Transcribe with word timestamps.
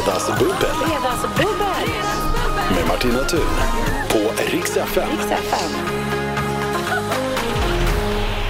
Fredagsbubbel 0.00 0.54
Fredagsbubbel. 0.56 1.88
med 2.74 2.86
Martina 2.88 3.24
Thun 3.24 3.40
på 4.08 4.42
Rix 4.52 4.76
FM. 4.76 6.19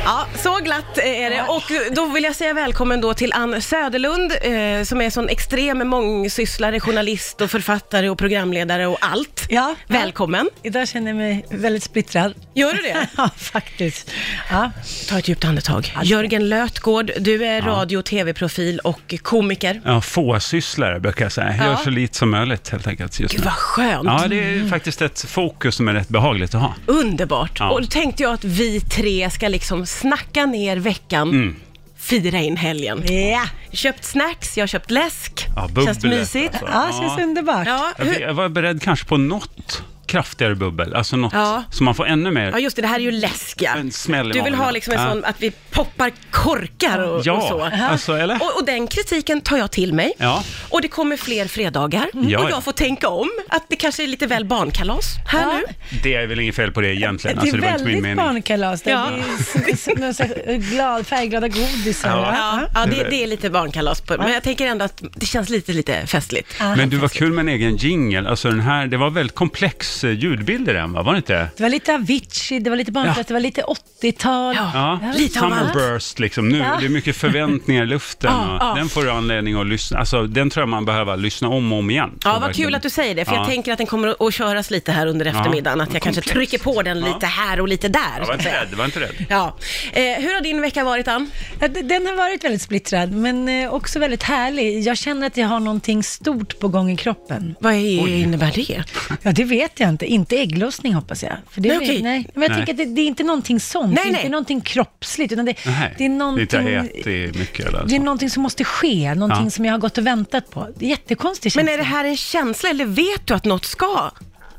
Ja, 0.04 0.26
så 0.42 0.56
glatt 0.64 0.98
är 0.98 1.30
det. 1.30 1.42
Och 1.42 1.94
då 1.94 2.06
vill 2.06 2.24
jag 2.24 2.36
säga 2.36 2.54
välkommen 2.54 3.00
då 3.00 3.14
till 3.14 3.32
Ann 3.32 3.62
Söderlund, 3.62 4.32
eh, 4.32 4.84
som 4.84 5.00
är 5.00 5.10
sån 5.10 5.28
extrem 5.28 5.88
mångsysslare, 5.88 6.80
journalist 6.80 7.40
och 7.40 7.50
författare 7.50 8.08
och 8.08 8.18
programledare 8.18 8.86
och 8.86 8.98
allt. 9.00 9.46
Ja, 9.48 9.74
Välkommen. 9.86 10.48
Idag 10.62 10.88
känner 10.88 11.06
jag 11.06 11.16
mig 11.16 11.44
väldigt 11.50 11.82
splittrad. 11.82 12.34
Gör 12.54 12.72
du 12.74 12.82
det? 12.82 13.08
ja, 13.16 13.30
faktiskt. 13.36 14.10
Ja. 14.50 14.70
Ta 15.08 15.18
ett 15.18 15.28
djupt 15.28 15.44
andetag. 15.44 15.92
Jörgen 16.02 16.48
Lötgård, 16.48 17.10
du 17.18 17.44
är 17.44 17.62
radio 17.62 17.96
och 17.98 18.04
tv-profil 18.04 18.78
och 18.84 19.14
komiker. 19.22 19.80
Ja, 19.84 20.00
fåsysslare 20.00 21.00
brukar 21.00 21.24
jag 21.24 21.32
säga. 21.32 21.56
Gör 21.56 21.64
Ja. 21.70 21.76
så 21.84 21.90
lite 21.90 22.16
som 22.16 22.30
möjligt 22.30 22.68
helt 22.68 22.86
enkelt 22.86 23.20
just 23.20 23.32
Gud 23.34 23.40
nu. 23.40 23.44
vad 23.44 23.54
skönt. 23.54 24.04
Ja, 24.04 24.26
det 24.28 24.36
är 24.54 24.68
faktiskt 24.68 25.02
ett 25.02 25.24
fokus 25.28 25.74
som 25.74 25.88
är 25.88 25.92
rätt 25.92 26.08
behagligt 26.08 26.54
att 26.54 26.60
ha. 26.60 26.74
Underbart. 26.86 27.56
Ja. 27.58 27.70
Och 27.70 27.80
då 27.82 27.86
tänkte 27.86 28.22
jag 28.22 28.32
att 28.32 28.44
vi 28.44 28.80
tre 28.80 29.30
ska 29.30 29.48
liksom 29.48 29.86
snacka 29.90 30.46
ner 30.46 30.76
veckan, 30.76 31.28
Mm. 31.30 31.56
fira 31.98 32.38
in 32.38 32.56
helgen. 32.56 33.02
Ja, 33.30 33.42
Köpt 33.72 34.04
snacks, 34.04 34.56
jag 34.56 34.62
har 34.62 34.66
köpt 34.68 34.90
läsk. 34.90 35.46
Ja, 35.56 35.62
Känns 35.62 35.74
bubblet, 35.98 36.18
mysigt. 36.20 36.54
alltså. 36.54 36.66
ja 37.02 37.08
känns 37.08 37.20
underbart. 37.20 37.66
Ja, 37.66 37.92
Jag, 37.98 38.04
hur, 38.04 38.20
jag 38.20 38.34
var 38.34 38.48
beredd 38.48 38.82
kanske 38.82 39.06
på 39.06 39.16
något 39.16 39.82
kraftigare 40.10 40.54
bubbel, 40.54 40.94
alltså 40.94 41.16
något 41.16 41.32
Ja. 41.32 41.64
så 41.72 41.84
man 41.84 41.94
får 41.94 42.06
ännu 42.06 42.30
mer 42.30 42.50
ja, 42.50 42.58
just 42.58 42.76
det, 42.76 42.82
det 42.82 42.88
här 42.88 42.96
är 42.96 43.00
ju 43.00 43.10
läsk 43.10 43.62
ja. 43.62 43.70
en 43.76 43.92
smäll 43.92 44.30
i 44.30 44.32
Du 44.32 44.42
vill 44.42 44.52
magen. 44.52 44.64
ha 44.64 44.70
liksom 44.70 44.92
en 44.94 45.00
Ja. 45.02 45.08
sån, 45.08 45.24
att 45.24 45.36
vi 45.42 45.50
poppar 45.70 46.10
korkar 46.30 46.98
och, 46.98 47.14
och 47.16 47.22
Ja, 47.26 47.40
så. 47.48 47.60
alltså 47.90 48.12
eller? 48.16 48.34
Och, 48.42 48.56
och 48.60 48.64
den 48.66 48.86
kritiken 48.86 49.40
tar 49.40 49.56
jag 49.56 49.70
till 49.70 49.94
mig. 49.94 50.12
Ja. 50.18 50.44
Och 50.68 50.82
det 50.82 50.88
kommer 50.88 51.16
fler 51.16 51.46
fredagar. 51.46 52.06
Ja, 52.12 52.38
och 52.38 52.44
ja. 52.44 52.50
jag 52.50 52.64
får 52.64 52.72
tänka 52.72 53.08
om 53.08 53.30
att 53.48 53.62
det 53.68 53.76
kanske 53.76 54.02
är 54.02 54.06
lite 54.06 54.26
väl 54.26 54.44
barnkalas 54.44 55.04
här 55.26 55.40
Ja. 55.40 55.52
nu. 55.66 55.74
Det 56.02 56.14
är 56.14 56.26
väl 56.26 56.40
inget 56.40 56.56
fel 56.56 56.72
på 56.72 56.80
det 56.80 56.94
egentligen, 56.94 57.36
Det 57.36 57.40
alltså, 57.40 57.56
är 57.56 57.60
det 57.60 57.66
var 57.66 57.72
inte 57.72 57.84
min 57.84 57.94
väldigt 57.94 58.02
mening. 58.02 58.16
barnkalas. 58.26 58.82
där. 58.82 58.90
Ja. 58.92 59.08
Det 59.54 59.70
är 59.70 59.74
s- 59.74 59.88
någon 59.96 60.14
slags 60.14 60.32
glad, 60.70 61.06
färgglada 61.06 61.48
godisar. 61.48 62.10
Ja. 62.10 62.34
Ja, 62.36 62.60
ja 62.74 62.86
det, 62.86 63.10
det 63.10 63.22
är 63.22 63.26
lite 63.26 63.50
barnkalas 63.50 64.00
på 64.00 64.16
Men 64.16 64.32
jag 64.32 64.42
tänker 64.42 64.66
ändå 64.66 64.84
att 64.84 65.02
det 65.14 65.26
känns 65.26 65.48
lite, 65.48 65.72
lite 65.72 66.06
festligt. 66.06 66.54
Ja. 66.58 66.76
Men 66.76 66.90
du 66.90 66.96
var 66.96 67.08
kul 67.08 67.32
med 67.32 67.42
en 67.42 67.48
egen 67.48 67.76
jingle, 67.76 68.28
alltså 68.30 68.48
den 68.50 68.60
här, 68.60 68.86
det 68.86 68.96
var 68.96 69.10
väldigt 69.10 69.34
komplex 69.36 69.99
eh, 70.04 70.10
ljudbild 70.10 70.68
i 70.68 70.72
den 70.72 70.92
va, 70.92 71.02
var 71.02 71.12
det 71.12 71.16
inte? 71.16 71.48
Det 71.56 71.62
var 71.62 71.70
lite 71.70 71.94
Avicii, 71.94 72.58
det 72.60 72.70
var 72.70 72.76
lite 72.76 72.92
barnkalas, 72.92 73.16
Ja. 73.18 73.24
det 73.28 73.34
var 73.34 73.40
lite 73.40 73.62
80-tal. 73.62 74.54
Ja. 74.54 74.70
Ja, 75.02 75.12
Lite. 75.16 75.38
Summerburst 75.38 76.18
liksom. 76.18 76.48
Nu, 76.48 76.58
Ja. 76.58 76.76
Det 76.80 76.86
är 76.86 76.88
mycket 76.90 77.16
förväntningar 77.16 77.82
i 77.82 77.86
luften. 77.86 78.34
Och. 78.34 78.76
Den 78.76 78.88
får 78.88 79.02
du 79.02 79.10
anledning 79.10 79.60
att 79.60 79.66
lyssna, 79.66 79.98
alltså 79.98 80.22
den 80.26 80.50
tror 80.50 80.62
jag 80.62 80.68
man 80.68 80.84
behöver 80.84 81.16
lyssna 81.16 81.48
om 81.48 81.72
och 81.72 81.78
om 81.78 81.90
igen. 81.90 82.10
Ja, 82.24 82.32
vad 82.32 82.40
verkligen. 82.40 82.68
kul 82.68 82.74
att 82.74 82.82
du 82.82 82.90
säger 82.90 83.14
det, 83.14 83.24
för 83.24 83.32
jag 83.34 83.42
Ja. 83.42 83.46
tänker 83.46 83.72
att 83.72 83.78
den 83.78 83.86
kommer 83.86 84.26
att- 84.26 84.34
köras 84.34 84.70
lite 84.70 84.92
här 84.92 85.06
under 85.06 85.26
eftermiddagen, 85.26 85.80
att 85.80 85.92
jag 85.92 86.02
kanske 86.02 86.22
trycker 86.22 86.58
på 86.58 86.82
den 86.82 86.98
Ja. 87.00 87.06
lite 87.14 87.26
här 87.26 87.60
och 87.60 87.68
lite 87.68 87.88
där. 87.88 88.00
Jag 88.18 88.26
var 88.26 88.34
inte 88.34 88.48
rädd, 88.48 88.74
var 88.74 88.84
inte 88.84 89.00
rädd. 89.00 89.26
Ja. 89.28 89.56
Eh, 89.92 90.02
hur 90.02 90.34
har 90.34 90.40
din 90.40 90.60
vecka 90.60 90.84
varit, 90.84 91.08
Ann? 91.08 91.30
Den 91.58 92.06
har 92.06 92.16
varit 92.16 92.44
väldigt 92.44 92.62
splittrad, 92.62 93.12
men 93.12 93.48
eh, 93.48 93.74
också 93.74 93.98
väldigt 93.98 94.22
härlig. 94.22 94.82
Jag 94.82 94.98
känner 94.98 95.26
att 95.26 95.36
jag 95.36 95.48
har 95.48 95.60
någonting 95.60 96.02
stort 96.02 96.58
på 96.60 96.68
gång 96.68 96.90
i 96.90 96.96
kroppen. 96.96 97.54
Vad 97.60 97.72
är, 97.72 98.08
innebär 98.08 98.52
det? 98.54 98.82
Ja, 99.22 99.32
det 99.32 99.44
vet 99.44 99.80
jag 99.80 99.88
inte. 99.90 100.06
Inte 100.06 100.36
ägglossning 100.36 100.94
hoppas 100.94 101.22
jag. 101.22 101.32
För 101.50 101.60
det, 101.60 101.68
Nej, 101.68 101.76
okej. 101.78 102.02
nej. 102.02 102.26
Men 102.34 102.42
jag 102.42 102.50
Nej. 102.50 102.56
tänker 102.58 102.72
att 102.72 102.76
det, 102.88 102.94
det 102.94 103.00
är 103.00 103.06
inte 103.06 103.22
någonting 103.22 103.60
sånt. 103.60 103.94
Nej, 103.94 104.04
det 104.04 104.10
är 104.10 104.18
inte 104.18 104.28
någonting 104.28 104.60
kroppsligt, 104.60 105.32
utan 105.32 105.44
det, 105.44 105.54
Nej, 105.66 105.94
det 105.98 106.04
är 106.04 106.08
någonting... 106.08 106.66
Het 106.76 107.06
i 107.06 107.30
mycket 107.38 107.66
eller 107.66 107.84
Det 107.86 107.94
är 107.94 107.98
så. 107.98 108.04
någonting 108.04 108.30
som 108.30 108.42
måste 108.42 108.64
ske, 108.64 109.14
någonting 109.14 109.44
Ja. 109.44 109.50
som 109.50 109.64
jag 109.64 109.72
har 109.72 109.78
gått 109.78 109.98
och 109.98 110.06
väntat 110.06 110.50
på. 110.50 110.68
Det 110.76 110.84
är 110.84 110.90
jättekonstigt 110.90 111.56
Men 111.56 111.68
är 111.68 111.76
det 111.76 111.82
här 111.84 112.04
en 112.04 112.16
känsla 112.16 112.70
eller 112.70 112.84
vet 112.84 113.26
du 113.26 113.34
att 113.34 113.44
något 113.44 113.64
ska? 113.64 114.10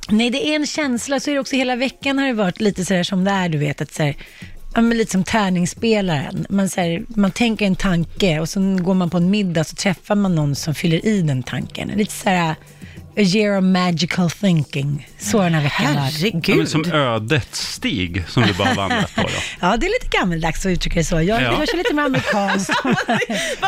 Nej, 0.10 0.30
det 0.30 0.48
är 0.48 0.56
en 0.56 0.66
känsla. 0.68 1.20
Så 1.20 1.30
är 1.30 1.34
det 1.34 1.40
också 1.42 1.56
hela 1.56 1.76
veckan 1.76 2.18
har 2.18 2.28
det 2.28 2.34
varit 2.34 2.62
lite 2.62 2.86
sådär 2.86 3.04
som 3.04 3.24
det 3.24 3.32
är, 3.32 3.50
du 3.50 3.58
vet. 3.58 3.82
Att 3.82 3.94
sådär, 3.94 4.16
ja, 4.76 4.82
men 4.82 4.98
lite 4.98 5.12
som 5.12 5.24
tärningsspelaren. 5.24 6.46
Man, 6.50 6.70
såhär, 6.70 7.04
man 7.08 7.32
tänker 7.32 7.66
en 7.66 7.76
tanke 7.76 8.40
och 8.40 8.50
sen 8.50 8.84
går 8.84 8.94
man 8.94 9.10
på 9.10 9.18
en 9.18 9.30
middag 9.30 9.64
så 9.64 9.76
träffar 9.76 10.16
man 10.16 10.36
någon 10.36 10.56
som 10.56 10.76
fyller 10.76 11.06
i 11.06 11.22
den 11.22 11.44
tanken. 11.44 11.92
Lite 11.96 12.14
såhär, 12.14 12.56
a 13.18 13.22
year 13.22 13.58
of 13.58 13.64
magical 13.64 14.30
thinking. 14.30 15.08
Så 15.20 15.38
har 15.38 15.44
den 15.44 15.54
här 15.54 15.62
veckan 15.64 15.86
varit. 15.86 15.96
Ja, 15.96 16.02
Herregud. 16.02 16.58
men 16.58 16.68
som 16.68 16.92
ödets 16.92 17.74
stig 17.74 18.24
som 18.28 18.44
du 18.44 18.54
bara 18.54 18.74
vandrat 18.74 19.16
på 19.16 19.22
då. 19.22 19.28
Ja, 19.60 19.78
det 19.78 19.86
är 19.86 20.04
lite 20.04 20.18
gammeldags 20.18 20.66
att 20.66 20.70
uttrycka 20.70 21.00
det 21.00 21.04
så. 21.04 21.16
Jag, 21.16 21.26
Ja. 21.42 21.42
jag 21.42 21.70
kör 21.70 21.78
lite 21.78 21.94
mer 21.94 22.04
amerikanskt. 22.04 22.72
Vad 22.84 22.96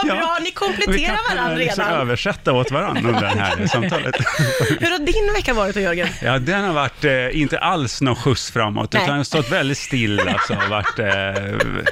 Ja. 0.08 0.16
bra, 0.16 0.38
ni 0.40 0.46
Vi 0.46 0.52
kompletterar 0.52 1.16
kan 1.16 1.36
varandra 1.38 1.54
eh, 1.54 1.58
liksom 1.60 1.84
redan. 1.86 2.00
översätta 2.02 2.54
åt 2.54 2.72
varandra 2.72 3.10
under 3.10 3.22
det 3.22 3.28
här 3.42 3.68
samtalet. 3.68 4.16
Hur 4.80 4.92
har 4.92 5.00
din 5.00 5.34
vecka 5.34 5.54
varit 5.54 5.76
då, 5.76 5.82
Jörgen? 5.82 6.08
Ja, 6.22 6.40
den 6.40 6.64
har 6.64 6.74
varit 6.74 7.04
eh, 7.06 7.42
inte 7.42 7.60
alls 7.60 8.02
någon 8.02 8.16
skjuts 8.16 8.52
framåt, 8.52 8.94
Nej. 8.94 9.02
utan 9.02 9.10
den 9.10 9.18
har 9.18 9.24
stått 9.24 9.52
väldigt 9.52 9.78
still. 9.78 10.20
Alltså, 10.20 10.54
har 10.54 10.68
varit, 10.70 11.00
eh, 11.00 11.86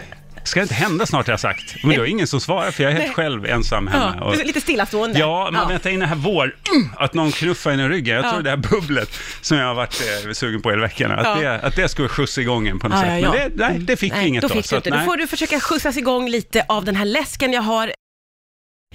ska 0.43 0.59
det 0.59 0.63
inte 0.63 0.73
hända 0.75 1.05
snart 1.05 1.27
har 1.27 1.31
jag 1.33 1.39
sagt. 1.39 1.75
Men 1.83 1.89
det 1.89 1.95
är 1.95 2.05
ingen 2.05 2.27
som 2.27 2.39
svarar 2.39 2.71
för 2.71 2.83
jag 2.83 2.91
är 2.91 2.99
helt 2.99 3.13
själv 3.15 3.45
ensam 3.45 3.87
hemma. 3.87 4.15
Ja, 4.19 4.25
Och, 4.25 4.37
lite 4.37 4.61
stillastående. 4.61 5.19
Ja, 5.19 5.49
man 5.53 5.67
väntar 5.67 5.89
in 5.89 5.99
den 5.99 6.09
här 6.09 6.15
vår, 6.15 6.55
mm, 6.75 6.89
att 6.97 7.13
någon 7.13 7.31
knuffar 7.31 7.71
in 7.71 7.79
i 7.79 7.87
ryggen. 7.87 8.15
Jag 8.15 8.25
Ja. 8.25 8.31
tror 8.31 8.41
det 8.41 8.49
här 8.49 8.57
bubblet 8.57 9.09
som 9.41 9.57
jag 9.57 9.67
har 9.67 9.73
varit 9.73 10.01
eh, 10.25 10.31
sugen 10.31 10.61
på 10.61 10.69
hela 10.69 10.81
veckan, 10.81 11.11
att, 11.11 11.25
Ja. 11.25 11.35
det, 11.35 11.59
att 11.61 11.75
det 11.75 11.89
skulle 11.89 12.07
skjutsa 12.07 12.41
igång 12.41 12.67
en 12.67 12.79
på 12.79 12.87
något 12.87 12.97
Ja, 12.97 13.01
sätt. 13.03 13.21
ja, 13.23 13.31
Men 13.31 13.39
ja. 13.41 13.49
det, 13.49 13.55
nej, 13.69 13.79
det 13.79 13.97
fick 13.97 14.13
vi 14.13 14.17
Nej, 14.17 14.27
inget 14.27 14.41
då 14.41 14.47
då. 14.47 14.53
fick 14.53 14.65
så 14.65 14.75
du 14.75 14.77
att, 14.79 14.85
inte. 14.85 14.89
Då 14.89 14.95
nej. 14.97 15.05
får 15.05 15.17
du 15.17 15.27
försöka 15.27 15.59
skjutsas 15.59 15.97
igång 15.97 16.29
lite 16.29 16.65
av 16.69 16.85
den 16.85 16.95
här 16.95 17.05
läsken 17.05 17.53
jag 17.53 17.61
har. 17.61 17.87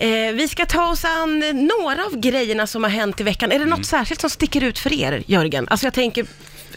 Eh, 0.00 0.32
vi 0.34 0.48
ska 0.48 0.66
ta 0.66 0.88
oss 0.88 1.04
an 1.04 1.38
några 1.80 2.04
av 2.04 2.20
grejerna 2.20 2.66
som 2.66 2.82
har 2.82 2.90
hänt 2.90 3.20
i 3.20 3.24
veckan. 3.24 3.52
Är 3.52 3.58
det 3.58 3.64
Mm. 3.64 3.78
något 3.78 3.86
särskilt 3.86 4.20
som 4.20 4.30
sticker 4.30 4.64
ut 4.64 4.78
för 4.78 4.92
er, 4.92 5.22
Jörgen? 5.26 5.68
Alltså 5.68 5.86
jag 5.86 5.94
tänker 5.94 6.26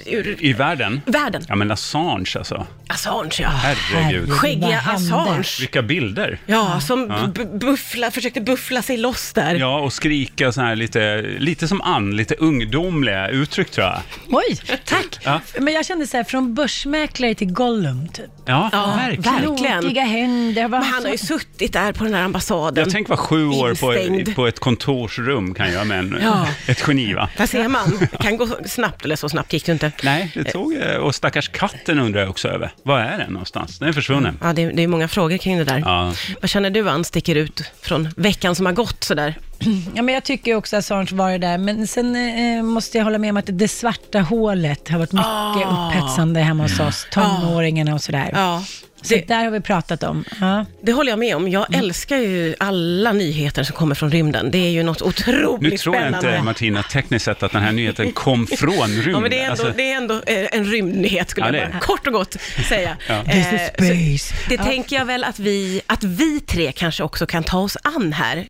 ur 0.05 0.35
I 0.39 0.53
världen? 0.53 1.01
världen. 1.05 1.43
Ja, 1.47 1.55
men 1.55 1.71
Assange 1.71 2.31
alltså. 2.37 2.67
Assange, 2.87 3.31
ja. 3.39 3.49
Herregud. 3.49 4.29
Vad 4.29 4.37
Skäggiga 4.37 4.67
hände? 4.79 5.15
Assange. 5.15 5.43
Vilka 5.59 5.81
bilder. 5.81 6.39
Ja, 6.45 6.79
som 6.79 7.07
b- 7.35 7.45
buffla, 7.59 8.11
försökte 8.11 8.41
buffla 8.41 8.81
sig 8.81 8.97
loss 8.97 9.33
där. 9.33 9.55
Ja, 9.55 9.79
och 9.79 9.93
skrika 9.93 10.51
så 10.51 10.61
här 10.61 10.75
lite, 10.75 11.21
lite 11.39 11.67
som 11.67 11.81
Ann, 11.81 12.15
lite 12.15 12.35
ungdomliga 12.35 13.27
uttryck 13.27 13.71
tror 13.71 13.87
jag. 13.87 13.99
Oj, 14.31 14.57
tack. 14.85 15.05
Ja. 15.23 15.41
Men 15.59 15.73
jag 15.73 15.85
kände 15.85 16.07
så 16.07 16.17
här, 16.17 16.23
från 16.23 16.53
börsmäklare 16.53 17.35
till 17.35 17.51
Gollum, 17.51 18.07
typ. 18.07 18.25
Ja, 18.45 18.69
Ja, 18.71 18.85
verkligen. 18.97 19.21
Verkligen. 19.35 19.79
Knokiga 19.81 20.01
händer. 20.03 20.67
Men 20.67 20.83
han 20.83 21.03
har 21.05 21.11
ju 21.11 21.17
suttit 21.17 21.73
där 21.73 21.93
på 21.93 22.03
den 22.03 22.13
här 22.13 22.23
ambassaden. 22.23 22.83
Jag 22.83 22.93
tänker 22.93 23.09
vara 23.09 23.17
sju 23.19 23.45
år 23.47 23.69
Instängd. 23.69 24.25
på, 24.25 24.33
på 24.33 24.47
ett 24.47 24.59
kontorsrum 24.59 25.53
kan 25.53 25.73
jag 25.73 25.87
med 25.87 25.99
en, 25.99 26.17
Ja. 26.21 26.47
ett 26.67 26.83
geni 26.87 27.13
va? 27.13 27.29
Där 27.37 27.45
ser 27.45 27.67
man. 27.67 27.97
Det 28.11 28.17
kan 28.17 28.37
gå 28.37 28.47
snabbt, 28.65 29.05
eller 29.05 29.15
så 29.15 29.29
snabbt 29.29 29.53
gick 29.53 29.65
det 29.65 29.71
inte. 29.71 29.91
Nej, 30.03 30.31
det 30.35 30.43
tog, 30.43 30.73
eh, 30.75 30.95
och 30.95 31.15
stackars 31.15 31.49
katten 31.49 31.99
undrar 31.99 32.21
jag 32.21 32.29
också 32.29 32.47
över. 32.47 32.71
Var 32.83 32.99
är 32.99 33.17
den 33.17 33.31
någonstans? 33.33 33.79
Den 33.79 33.89
är 33.89 33.93
försvunnen. 33.93 34.37
Ja, 34.41 34.53
det, 34.53 34.61
är- 34.63 34.71
det 34.73 34.83
är 34.83 34.87
många 34.87 35.07
frågor 35.07 35.37
kring 35.37 35.57
det 35.57 35.63
där. 35.63 35.79
Ja. 35.85 36.13
Vad 36.41 36.49
känner 36.49 36.69
du, 36.69 36.89
Ann, 36.89 37.03
sticker 37.05 37.35
ut 37.35 37.61
från 37.81 38.09
veckan 38.17 38.55
som 38.55 38.65
har 38.65 38.73
gått 38.73 39.03
sådär? 39.03 39.35
Ja, 39.95 40.01
men 40.01 40.13
jag 40.13 40.23
tycker 40.23 40.55
också 40.55 40.75
att 40.75 40.79
Assange 40.79 41.09
var 41.11 41.31
det 41.31 41.37
där, 41.37 41.57
men 41.57 41.87
sen 41.87 42.15
eh, 42.15 42.63
måste 42.63 42.97
jag 42.97 43.05
hålla 43.05 43.17
med 43.17 43.29
om 43.29 43.37
att 43.37 43.45
det 43.47 43.67
svarta 43.67 44.19
hålet 44.19 44.89
har 44.89 44.99
varit 44.99 45.11
mycket 45.13 45.27
Ah. 45.29 45.87
upphetsande 45.91 46.39
hemma 46.39 46.63
hos 46.63 46.79
oss, 46.79 47.07
tonåringarna 47.11 47.93
och 47.93 48.01
sådär. 48.01 48.29
Ja, 48.33 48.63
Så 49.01 49.13
det, 49.13 49.27
där 49.27 49.43
har 49.43 49.51
vi 49.51 49.61
pratat 49.61 50.03
om. 50.03 50.23
Ja. 50.41 50.65
det 50.83 50.91
håller 50.93 51.11
jag 51.11 51.19
med 51.19 51.35
om. 51.35 51.47
Jag 51.49 51.75
älskar 51.75 52.17
ju 52.17 52.55
alla 52.59 53.11
nyheter 53.13 53.63
som 53.63 53.75
kommer 53.75 53.95
från 53.95 54.11
rymden. 54.11 54.51
Det 54.51 54.57
är 54.57 54.69
ju 54.69 54.83
något 54.83 55.01
otroligt 55.01 55.71
Nu 55.71 55.77
tror 55.77 55.95
jag 55.95 56.03
spännande. 56.03 56.29
inte, 56.29 56.43
Martina, 56.43 56.83
tekniskt 56.83 57.25
sett 57.25 57.43
att 57.43 57.51
den 57.51 57.61
här 57.61 57.71
nyheten 57.71 58.11
kom 58.11 58.47
från 58.47 58.87
rymden. 58.89 59.11
Ja, 59.13 59.19
men 59.19 59.31
det 59.31 59.39
är 59.39 59.43
ändå, 59.43 59.51
Alltså, 59.51 59.73
det 59.77 59.91
är 59.91 59.97
ändå 59.97 60.13
eh, 60.25 60.47
en 60.51 60.65
rymdnyhet, 60.65 61.29
skulle 61.29 61.45
Ja, 61.47 61.51
det 61.51 61.57
jag 61.57 61.67
är 61.67 61.71
bara 61.71 61.79
det. 61.79 61.85
kort 61.85 62.07
och 62.07 62.13
gott 62.13 62.35
säga. 62.69 62.97
Ja. 63.07 63.23
This 63.23 63.35
is 63.35 63.45
Eh, 63.45 63.59
så 63.59 63.73
space. 63.73 64.35
Det 64.49 64.55
Ja. 64.55 64.63
tänker 64.63 64.95
jag 64.95 65.05
väl 65.05 65.23
att 65.23 65.39
vi, 65.39 65.81
att 65.87 66.03
vi 66.03 66.39
tre 66.39 66.71
kanske 66.71 67.03
också 67.03 67.25
kan 67.25 67.43
ta 67.43 67.59
oss 67.59 67.77
an 67.83 68.13
här. 68.13 68.45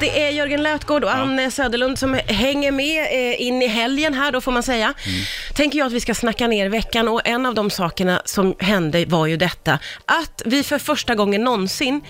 Det 0.00 0.22
är 0.22 0.30
Jörgen 0.30 0.62
Lötgård 0.62 1.04
och 1.04 1.14
Anne 1.14 1.50
Söderlund 1.50 1.98
som 1.98 2.20
hänger 2.26 2.72
med 2.72 3.02
eh, 3.02 3.42
in 3.46 3.62
i 3.62 3.66
helgen 3.66 4.14
här 4.14 4.32
då 4.32 4.40
får 4.40 4.52
man 4.52 4.62
säga. 4.62 4.84
Mm. 4.84 5.20
Tänker 5.54 5.78
jag 5.78 5.86
att 5.86 5.92
vi 5.92 6.00
ska 6.00 6.14
snacka 6.14 6.46
ner 6.46 6.68
veckan 6.68 7.08
och 7.08 7.20
en 7.24 7.46
av 7.46 7.54
de 7.54 7.70
sakerna 7.70 8.22
som 8.24 8.54
hände 8.58 9.04
var 9.04 9.26
ju 9.26 9.36
detta 9.36 9.78
att 10.04 10.42
vi 10.44 10.62
för 10.62 10.78
första 10.78 11.14
gången 11.14 11.44
någonsin 11.44 12.00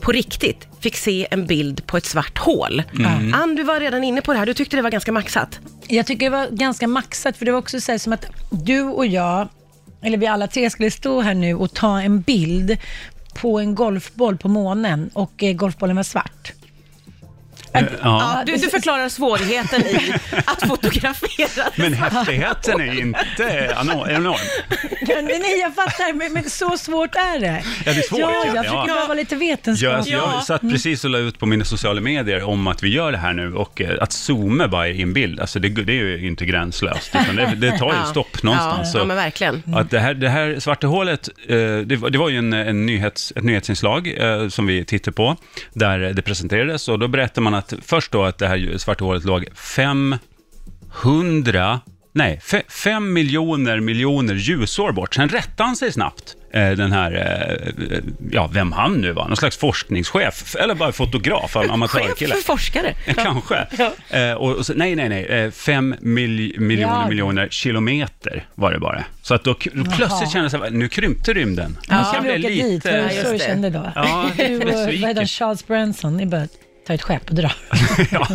på 0.00 0.12
riktigt 0.12 0.66
fick 0.80 0.96
se 0.96 1.26
en 1.30 1.46
bild 1.46 1.86
på 1.86 1.96
ett 1.96 2.04
svart 2.04 2.38
hål. 2.38 2.82
Mm. 2.98 3.34
Ann, 3.34 3.54
du 3.54 3.62
var 3.62 3.80
redan 3.80 4.04
inne 4.04 4.20
på 4.20 4.32
det 4.32 4.38
här, 4.38 4.46
du 4.46 4.54
tyckte 4.54 4.76
det 4.76 4.82
var 4.82 4.90
ganska 4.90 5.12
maxat. 5.12 5.58
Jag 5.88 6.06
tycker 6.06 6.30
det 6.30 6.36
var 6.36 6.48
ganska 6.50 6.88
maxat, 6.88 7.36
för 7.36 7.44
det 7.44 7.52
var 7.52 7.58
också 7.58 7.80
så 7.80 7.92
här 7.92 7.98
som 7.98 8.12
att 8.12 8.26
du 8.50 8.82
och 8.82 9.06
jag, 9.06 9.48
eller 10.02 10.18
vi 10.18 10.26
alla 10.26 10.46
tre 10.46 10.70
skulle 10.70 10.90
stå 10.90 11.20
här 11.20 11.34
nu 11.34 11.54
och 11.54 11.74
ta 11.74 12.00
en 12.00 12.20
bild 12.20 12.76
på 13.34 13.58
en 13.58 13.74
golfboll 13.74 14.36
på 14.36 14.48
månen 14.48 15.10
och 15.12 15.42
eh, 15.42 15.52
golfbollen 15.52 15.96
var 15.96 16.02
svart. 16.02 16.52
Ja, 18.02 18.42
du, 18.46 18.52
du 18.56 18.68
förklarar 18.70 19.08
svårigheten 19.08 19.80
i 19.86 20.14
att 20.46 20.68
fotografera. 20.68 21.64
Men 21.76 21.92
häftigheten 21.94 22.80
är 22.80 23.00
inte 23.00 23.74
enorm. 24.08 24.36
Nej, 25.22 25.58
jag 25.60 25.74
fattar, 25.74 26.12
men, 26.12 26.32
men 26.32 26.50
så 26.50 26.76
svårt 26.78 27.14
är 27.14 27.40
det. 27.40 27.62
Ja, 27.86 27.92
det 27.92 27.98
är 27.98 28.02
svårt, 28.02 28.20
Ja, 28.20 28.30
ja. 28.46 28.52
jag 28.54 28.64
försöker 28.64 28.88
Ja. 28.88 28.94
bara 28.94 29.06
vara 29.06 29.14
lite 29.14 29.34
Jag, 29.34 29.38
vetenskaplig. 29.38 30.12
jag 30.14 30.44
satt 30.44 30.60
precis 30.60 31.04
och 31.04 31.10
la 31.10 31.18
ut 31.18 31.38
på 31.38 31.46
mina 31.46 31.64
sociala 31.64 32.00
medier 32.00 32.42
om 32.42 32.66
att 32.66 32.82
vi 32.82 32.88
gör 32.88 33.12
det 33.12 33.18
här 33.18 33.32
nu 33.32 33.54
och 33.54 33.80
eh, 33.80 33.90
att 34.00 34.12
zooma 34.12 34.68
bara 34.68 34.88
i 34.88 35.02
en 35.02 35.12
bild, 35.12 35.40
alltså 35.40 35.58
det, 35.58 35.68
det 35.68 35.92
är 35.92 36.04
ju 36.04 36.26
inte 36.26 36.44
gränslöst, 36.46 37.10
utan 37.22 37.36
det, 37.36 37.46
det 37.56 37.78
tar 37.78 37.86
ju 37.92 37.98
Ja. 37.98 38.04
stopp 38.04 38.42
någonstans. 38.42 38.94
Ja, 38.94 39.04
men 39.04 39.16
verkligen. 39.16 39.62
Att 39.74 39.90
det, 39.90 39.98
här, 40.00 40.14
det 40.14 40.28
här 40.28 40.56
svarta 40.60 40.86
hålet, 40.86 41.28
eh, 41.48 41.56
det, 41.84 41.96
var, 41.96 42.10
det 42.10 42.18
var 42.18 42.28
ju 42.28 42.38
en, 42.38 42.52
en 42.52 42.86
nyhets, 42.86 43.32
ett 43.36 43.44
nyhetsinslag 43.44 44.14
eh, 44.18 44.48
som 44.48 44.66
vi 44.66 44.84
tittade 44.84 45.14
på, 45.14 45.36
där 45.72 45.98
det 45.98 46.22
presenterades 46.22 46.88
och 46.88 46.98
då 46.98 47.08
berättar 47.08 47.42
man 47.42 47.54
att 47.54 47.65
först 47.82 48.12
då 48.12 48.24
att 48.24 48.38
det 48.38 48.48
här 48.48 48.78
svarta 48.78 49.04
hålet 49.04 49.24
låg 49.24 49.44
500, 49.54 51.80
nej, 52.12 52.40
fe, 52.42 52.62
5 52.68 53.12
miljoner 53.12 53.80
miljoner 53.80 54.34
ljusår 54.34 54.92
bort. 54.92 55.14
Sen 55.14 55.28
rättade 55.28 55.66
han 55.66 55.76
sig 55.76 55.92
snabbt, 55.92 56.36
eh, 56.52 56.70
den 56.70 56.92
här, 56.92 57.12
eh, 57.90 57.98
ja, 58.30 58.50
vem 58.52 58.72
han 58.72 58.92
nu 58.94 59.12
var, 59.12 59.28
någon 59.28 59.36
slags 59.36 59.56
forskningschef, 59.56 60.56
eller 60.56 60.74
bara 60.74 60.92
fotograf, 60.92 61.56
am- 61.56 61.70
amatörkille. 61.70 62.34
Chef 62.34 62.44
för 62.44 62.52
forskare. 62.52 62.94
Eh, 63.06 63.14
Kanske. 63.14 63.66
Eh, 64.10 64.32
och, 64.32 64.56
och 64.56 64.66
så, 64.66 64.72
nej, 64.76 64.96
nej, 64.96 65.08
nej. 65.08 65.24
Eh, 65.24 65.50
fem 65.50 65.94
mil, 66.00 66.54
miljoner 66.60 67.00
Ja. 67.02 67.08
miljoner 67.08 67.48
kilometer 67.48 68.44
var 68.54 68.72
det 68.72 68.78
bara. 68.78 69.04
Så 69.22 69.34
att 69.34 69.44
då, 69.44 69.54
plötsligt 69.96 70.30
kändes 70.30 70.52
det, 70.52 70.70
nu 70.70 70.88
krympte 70.88 71.32
rymden. 71.32 71.78
Nu 71.90 71.96
Nu 71.96 72.04
ska 72.04 72.20
vi 72.20 72.30
åka 72.30 72.38
dit, 72.48 72.84
var 72.84 72.92
Ja, 72.92 72.98
det 73.02 73.12
just 73.14 73.26
så 73.26 73.32
du 73.32 73.38
kände 73.38 73.70
då? 73.70 73.92
Ja, 73.94 74.30
vad 74.38 74.58
besviken. 74.66 75.16
han, 75.16 75.26
Charles 75.26 75.66
Branson, 75.66 76.16
ni 76.16 76.26
bara 76.26 76.46
ta 76.86 76.94
ett 76.94 77.02
skepp 77.02 77.28
och 77.28 77.34
dra. 77.34 77.50
ja, 78.10 78.28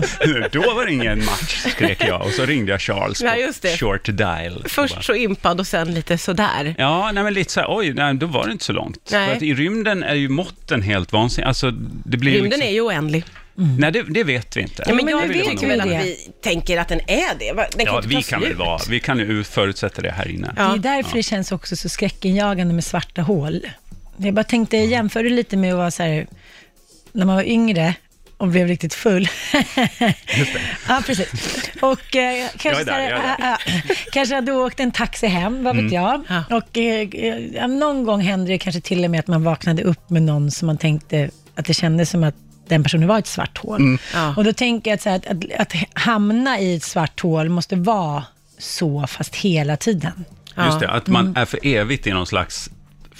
då 0.51 0.61
var 0.61 0.85
det 0.85 0.91
ingen 0.91 1.25
match, 1.25 1.65
skrek 1.67 2.03
jag. 2.07 2.21
Och 2.21 2.31
så 2.31 2.45
ringde 2.45 2.71
jag 2.71 2.81
Charles 2.81 3.19
på 3.19 3.25
Ja, 3.25 3.35
just 3.35 3.61
det. 3.61 3.77
short 3.77 4.05
dial. 4.05 4.63
Först 4.67 5.03
så 5.03 5.13
impad 5.15 5.59
och 5.59 5.67
sen 5.67 5.93
lite 5.93 6.17
sådär. 6.17 6.75
Ja, 6.77 7.11
nej, 7.11 7.23
men 7.23 7.33
lite 7.33 7.51
så 7.53 7.59
här, 7.59 7.67
oj, 7.77 7.93
nej, 7.93 8.13
då 8.13 8.25
var 8.25 8.45
det 8.45 8.51
inte 8.51 8.65
så 8.65 8.73
långt. 8.73 9.09
Nej. 9.11 9.27
För 9.27 9.35
att 9.35 9.41
i 9.41 9.53
rymden 9.53 10.03
är 10.03 10.15
ju 10.15 10.29
måtten 10.29 10.81
helt 10.81 11.11
vansinniga. 11.11 11.47
Alltså, 11.47 11.71
det 12.05 12.17
blir 12.17 12.31
Rymden 12.31 12.49
liksom, 12.49 12.67
är 12.67 12.73
ju 12.73 12.81
oändlig. 12.81 13.23
Nej, 13.55 13.91
det, 13.91 14.03
det 14.03 14.23
vet 14.23 14.57
vi 14.57 14.61
inte. 14.61 14.83
Ja, 14.87 14.93
men 14.93 15.07
jag 15.07 15.27
vet 15.27 15.45
tycker 15.45 15.57
vi 15.59 15.65
väl 15.77 15.89
det. 15.89 15.97
att 15.99 16.05
vi 16.05 16.15
tänker 16.43 16.77
att 16.77 16.87
den 16.87 16.99
är 17.07 17.39
det. 17.39 17.53
Den 17.75 17.85
kan 17.85 17.95
Ja, 17.95 18.01
vi 18.05 18.23
kan 18.23 18.41
väl 18.41 18.55
vara, 18.55 18.79
vi 18.89 18.99
kan 18.99 19.17
ju 19.17 19.43
förutsätta 19.43 20.01
det 20.01 20.11
här 20.11 20.27
inne. 20.27 20.53
Ja. 20.57 20.63
Det 20.63 20.89
är 20.89 20.95
därför 20.95 21.17
det 21.17 21.23
känns 21.23 21.51
också 21.51 21.75
så 21.75 21.89
skräckinjagande 21.89 22.73
med 22.73 22.83
svarta 22.83 23.21
hål. 23.21 23.61
Jag 24.17 24.33
bara 24.33 24.43
tänkte, 24.43 24.77
jag 24.77 24.85
jämförde 24.85 25.29
lite 25.29 25.57
med 25.57 25.71
att 25.73 25.77
vara 25.77 25.91
så 25.91 26.03
här, 26.03 26.27
när 27.11 27.25
man 27.25 27.35
var 27.35 27.43
yngre 27.43 27.93
och 28.41 28.47
blev 28.47 28.67
riktigt 28.67 28.93
full. 28.93 29.29
Just 30.37 30.53
det. 30.53 30.61
Ja, 30.87 31.01
precis. 31.05 31.31
Och 31.81 32.15
eh, 32.15 32.47
kanske, 32.57 32.69
Jag 32.69 32.81
är 32.81 32.85
där, 32.85 32.93
här, 32.93 33.35
jag 33.39 33.49
äh, 33.49 33.75
äh, 33.75 33.95
kanske 34.11 34.35
hade 34.35 34.51
åkt 34.51 34.79
en 34.79 34.91
taxi 34.91 35.27
hem, 35.27 35.63
vad 35.63 35.75
vet 35.75 35.91
jag. 35.91 36.21
Ja. 36.29 36.43
Och 36.57 36.77
eh, 36.77 37.67
någon 37.67 38.03
gång 38.03 38.21
hände 38.21 38.51
det 38.51 38.57
kanske 38.57 38.81
till 38.81 39.05
och 39.05 39.11
med 39.11 39.19
att 39.19 39.27
man 39.27 39.43
vaknade 39.43 39.83
upp 39.83 40.09
med 40.09 40.21
någon 40.21 40.51
som 40.51 40.65
man 40.65 40.77
tänkte 40.77 41.29
att 41.55 41.65
det 41.65 41.73
kändes 41.73 42.09
som 42.09 42.23
att 42.23 42.35
den 42.67 42.83
personen 42.83 43.07
var 43.07 43.19
ett 43.19 43.27
svart 43.27 43.57
hål. 43.57 43.97
Ja. 44.13 44.33
Och 44.37 44.43
då 44.43 44.53
tänker 44.53 44.91
jag 44.91 44.95
att, 44.95 45.01
så 45.01 45.09
här, 45.09 45.15
att, 45.15 45.25
att, 45.27 45.59
att 45.59 45.73
hamna 45.93 46.59
i 46.59 46.75
ett 46.75 46.83
svart 46.83 47.19
hål 47.19 47.49
måste 47.49 47.75
vara 47.75 48.23
så, 48.57 49.07
fast 49.07 49.35
hela 49.35 49.77
tiden. 49.77 50.25
Just 50.57 50.79
det, 50.79 50.89
att 50.89 51.07
man 51.07 51.25
Mm. 51.25 51.41
är 51.41 51.45
för 51.45 51.59
evigt 51.63 52.07
i 52.07 52.11
någon 52.11 52.27
slags 52.27 52.69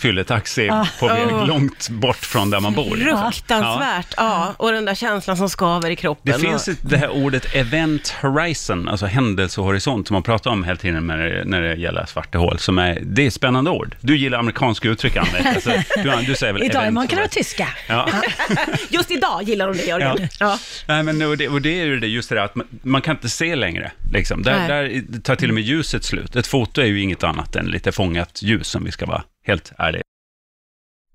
fylletaxi 0.02 0.70
Ah. 0.70 0.88
på 1.00 1.08
väg 1.08 1.28
Oh. 1.28 1.48
långt 1.48 1.90
bort 1.90 2.16
från 2.26 2.50
där 2.50 2.60
man 2.60 2.74
bor. 2.74 2.96
Fruktansvärt, 2.96 4.14
ja. 4.18 4.54
Och 4.58 4.72
den 4.72 4.86
där 4.86 4.96
känslan 4.96 5.38
som 5.38 5.50
skaver 5.50 5.90
i 5.90 5.96
kroppen. 5.96 6.34
Det 6.34 6.40
finns 6.40 6.68
och... 6.68 6.74
ett, 6.74 6.80
det 6.90 6.98
här 6.98 7.10
ordet 7.10 7.56
event 7.56 8.16
horizon, 8.22 8.88
alltså 8.88 9.06
händelsehorisont, 9.06 10.08
som 10.08 10.14
man 10.14 10.24
pratar 10.24 10.52
om 10.52 10.64
hela 10.64 10.78
tiden 10.78 11.08
när 11.08 11.18
det, 11.18 11.44
när 11.46 11.62
det 11.62 11.76
gäller 11.76 12.06
svarta 12.06 12.38
hål. 12.38 12.60
Som 12.60 12.78
är, 12.78 13.00
det 13.02 13.24
är 13.24 13.28
ett 13.28 13.34
spännande 13.34 13.72
ord. 13.72 13.96
Du 14.02 14.18
gillar 14.18 14.40
amerikanska 14.40 14.90
uttryck, 14.90 15.18
Anne. 15.18 15.52
Alltså, 15.56 15.72
du, 15.96 16.12
du 16.26 16.36
säger 16.36 16.54
väl 16.54 16.64
Idag 16.64 16.82
event 16.82 16.94
man 16.94 17.08
kan 17.08 17.18
vara 17.18 17.28
tyska. 17.28 17.68
Ja. 17.88 18.10
Just 18.90 19.12
idag 19.12 19.44
gillar 19.44 19.68
de 19.68 19.78
det, 19.78 19.84
Jörgen. 19.86 20.18
Ja. 20.20 20.28
Ja. 20.40 20.58
Nej, 20.88 21.04
men, 21.04 21.22
och, 21.22 21.38
det, 21.38 21.48
och 21.48 21.62
det 21.62 21.82
är 21.82 21.86
ju 21.86 22.00
det, 22.00 22.08
just 22.08 22.30
det 22.30 22.36
där 22.36 22.44
att 22.44 22.56
man, 22.56 22.68
man 22.82 23.02
kan 23.02 23.16
inte 23.16 23.30
se 23.30 23.56
längre. 23.56 23.92
Liksom. 24.14 24.44
Där, 24.44 24.68
där 24.68 25.22
tar 25.22 25.36
till 25.36 25.50
och 25.50 25.56
med 25.56 25.64
ljuset 25.64 26.04
slut. 26.04 26.36
Ett 26.36 26.48
foto 26.48 26.82
är 26.82 26.86
ju 26.86 27.02
inget 27.02 27.24
annat 27.24 27.56
än 27.56 27.66
lite 27.66 27.92
fångat 27.92 28.40
ljus, 28.42 28.76
om 28.76 28.84
vi 28.84 28.92
ska 28.92 29.06
vara 29.06 29.24
helt 29.48 29.72
ärliga. 29.78 30.04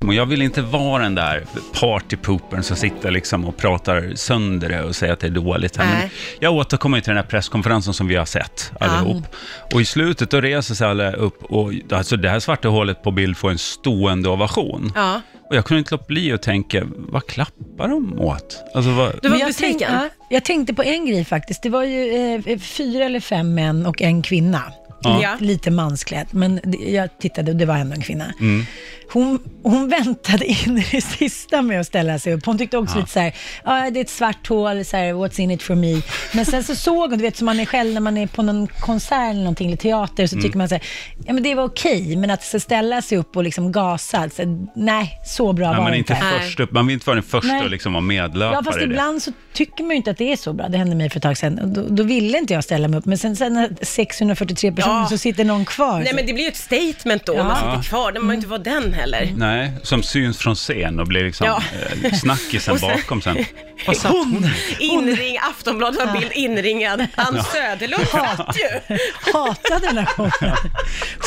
Och 0.07 0.15
jag 0.15 0.27
vill 0.27 0.43
inte 0.43 0.63
vara 0.63 1.03
den 1.03 1.15
där 1.15 1.45
partypoopern 1.81 2.63
som 2.63 2.77
sitter 2.77 3.11
liksom 3.11 3.45
och 3.45 3.57
pratar 3.57 4.13
sönder 4.15 4.69
det 4.69 4.83
och 4.83 4.97
säger 4.97 5.13
att 5.13 5.21
det 5.21 5.27
är 5.27 5.31
dåligt. 5.31 5.77
Här. 5.77 5.99
Men 6.01 6.11
jag 6.41 6.55
återkommer 6.55 7.01
till 7.01 7.09
den 7.09 7.17
här 7.17 7.25
presskonferensen 7.25 7.95
som 7.95 8.07
vi 8.07 8.17
har 8.17 8.25
sett 8.25 8.73
allihop. 8.81 9.25
Och 9.73 9.81
i 9.81 9.85
slutet 9.85 10.31
då 10.31 10.41
reser 10.41 10.75
sig 10.75 10.87
alla 10.87 11.13
upp 11.13 11.45
och 11.45 11.73
alltså 11.91 12.17
det 12.17 12.31
här 12.31 12.41
svarta 12.41 12.69
hålet 12.69 13.03
på 13.03 13.11
bild 13.11 13.37
får 13.37 13.51
en 13.51 13.59
stående 13.59 14.29
ovation. 14.29 14.93
ja. 14.95 15.21
Och 15.51 15.57
jag 15.57 15.65
kunde 15.65 15.79
inte 15.79 15.95
låta 15.95 16.05
bli 16.07 16.33
att 16.33 16.43
tänka, 16.43 16.83
vad 16.97 17.27
klappar 17.27 17.89
de 17.89 18.21
åt? 18.21 18.65
Alltså, 18.75 18.91
vad... 18.91 19.13
Du 19.23 19.29
var 19.29 19.39
jag, 19.39 19.47
besviken. 19.49 19.79
tänk, 19.79 20.03
ja, 20.03 20.09
jag 20.31 20.45
tänkte 20.45 20.75
på 20.75 20.83
en 20.83 21.07
grej 21.07 21.25
faktiskt. 21.25 21.63
Det 21.63 21.69
var 21.69 21.85
ju 21.85 22.35
eh, 22.35 22.59
fyra 22.59 23.05
eller 23.05 23.21
fem 23.21 23.55
män 23.55 23.87
och 23.87 24.03
en 24.03 24.23
kvinna. 24.23 24.63
Ja. 25.01 25.23
Ja. 25.23 25.37
Lite 25.41 25.71
mansklädd, 25.71 26.27
men 26.31 26.61
jag 26.87 27.19
tittade 27.19 27.51
och 27.51 27.57
det 27.57 27.67
var 27.67 27.77
ändå 27.77 27.95
en 27.95 28.03
kvinna. 28.03 28.33
Mm. 28.41 28.67
Hon, 29.13 29.39
hon 29.63 29.89
väntade 29.89 30.45
in 30.47 30.79
i 30.79 30.87
det 30.91 31.01
sista 31.01 31.63
med 31.63 31.81
att 31.81 31.87
ställa 31.87 32.19
sig 32.19 32.35
upp. 32.35 32.47
Hon 32.47 32.59
tyckte 32.59 32.79
också 32.79 32.99
lite 32.99 33.11
så 33.11 33.21
här, 33.21 33.35
ja 33.65 33.91
det 33.91 34.01
är 34.01 34.05
ett 34.05 34.11
svart 34.11 34.49
hål, 34.49 34.85
så 34.85 34.97
här, 34.97 35.13
what's 35.13 35.41
in 35.41 35.51
it 35.51 35.63
for 35.63 35.75
me. 35.75 36.01
Men 36.35 36.47
sen 36.47 36.65
så 36.65 36.75
såg 36.75 37.11
hon, 37.11 37.19
du 37.19 37.23
vet 37.25 37.37
som 37.37 37.47
man 37.47 37.61
är 37.61 37.65
själv 37.67 37.93
när 37.95 38.01
man 38.01 38.17
är 38.17 38.27
på 38.27 38.43
någon 38.43 38.67
konsert 38.81 39.31
eller 39.31 39.41
någonting, 39.41 39.67
eller 39.67 39.77
teater, 39.77 40.27
så 40.27 40.35
Mm. 40.37 40.43
tycker 40.45 40.59
man 40.59 40.69
så 40.69 40.75
här, 40.75 40.85
ja 41.27 41.33
men 41.33 41.43
det 41.43 41.55
var 41.55 41.65
okej, 41.65 42.17
men 42.17 42.31
att 42.31 42.45
så 42.45 42.61
ställa 42.61 43.03
sig 43.03 43.19
upp 43.19 43.37
och 43.37 43.45
liksom 43.45 43.73
gasa, 43.73 44.31
så, 44.31 44.69
nej, 44.77 45.11
så 45.27 45.53
bra 45.53 45.65
Ja, 45.67 45.73
var 45.73 45.83
man 45.83 45.93
är 45.93 45.97
inte 45.97 46.13
inte. 46.13 46.25
Nej. 46.25 46.41
först 46.41 46.61
upp, 46.61 46.73
man 46.73 46.87
vill 46.87 46.95
inte 46.95 47.07
vara 47.07 47.15
den 47.15 47.23
första 47.23 47.53
Nej. 47.53 47.65
och 47.65 47.71
liksom 47.71 47.93
vara 47.93 48.01
medlöpare 48.01 48.55
Ja, 48.55 48.63
fast 48.63 48.83
ibland 48.83 49.23
så 49.23 49.33
tycker 49.53 49.85
man 49.85 49.91
ju 49.91 49.97
inte 49.97 50.11
att 50.11 50.19
det 50.19 50.33
är 50.33 50.37
så 50.37 50.53
bra. 50.53 50.69
Det 50.69 50.79
hände 50.79 50.97
mig 50.97 51.11
för 51.11 51.17
ett 51.19 51.23
tag 51.23 51.37
sedan. 51.37 51.59
Och 51.59 51.69
Då, 51.69 51.83
då 51.89 52.03
ville 52.03 52.39
inte 52.39 52.55
jag 52.55 52.65
ställa 52.65 52.89
mig 52.89 52.99
upp. 52.99 53.05
Men 53.05 53.19
sen, 53.19 53.37
sen 53.37 53.53
när 53.55 53.71
643 53.83 54.73
personer 54.73 54.86
Ja. 54.87 55.07
så 55.11 55.19
sitter 55.19 55.45
någon 55.45 55.65
kvar. 55.65 56.01
Nej, 56.01 56.13
men 56.15 56.27
det 56.27 56.33
blir 56.33 56.45
ju 56.45 56.49
ett 56.49 56.57
statement 56.57 57.27
då, 57.27 57.33
om 57.33 57.39
Ja. 57.39 57.45
man 57.45 57.57
sitter 57.83 57.89
kvar. 57.89 58.13
Man 58.13 58.29
vill 58.29 58.35
inte 58.37 58.49
vara 58.49 58.59
den 58.63 58.93
heller. 58.93 59.33
Nej, 59.37 59.73
som 59.83 60.03
syns 60.03 60.39
från 60.39 60.55
scen 60.55 61.01
och 61.01 61.07
blir 61.07 61.25
liksom 61.25 61.47
Ja. 61.47 61.63
eh, 62.03 62.13
snackisen 62.13 62.79
sen- 62.79 62.89
bakom 62.97 63.23
sen. 63.23 63.37
Vad 63.87 63.97
satt 63.97 64.13
hon? 64.13 64.51
Inring, 64.79 65.39
Aftonbladet 65.51 66.01
har 66.03 66.19
bild 66.21 66.33
inringad. 66.33 67.07
Ann 67.15 67.43
Söderlund 67.53 68.07
satt 68.09 68.57
ju. 68.57 68.97
Hatade 69.33 69.87
den 69.87 69.99
här 69.99 70.07
showen. 70.07 70.33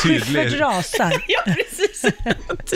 Tydlig. 0.02 0.22
Schyffert 0.42 0.60
rasar. 0.60 1.12
Ja, 1.28 1.42
precis. 1.54 2.04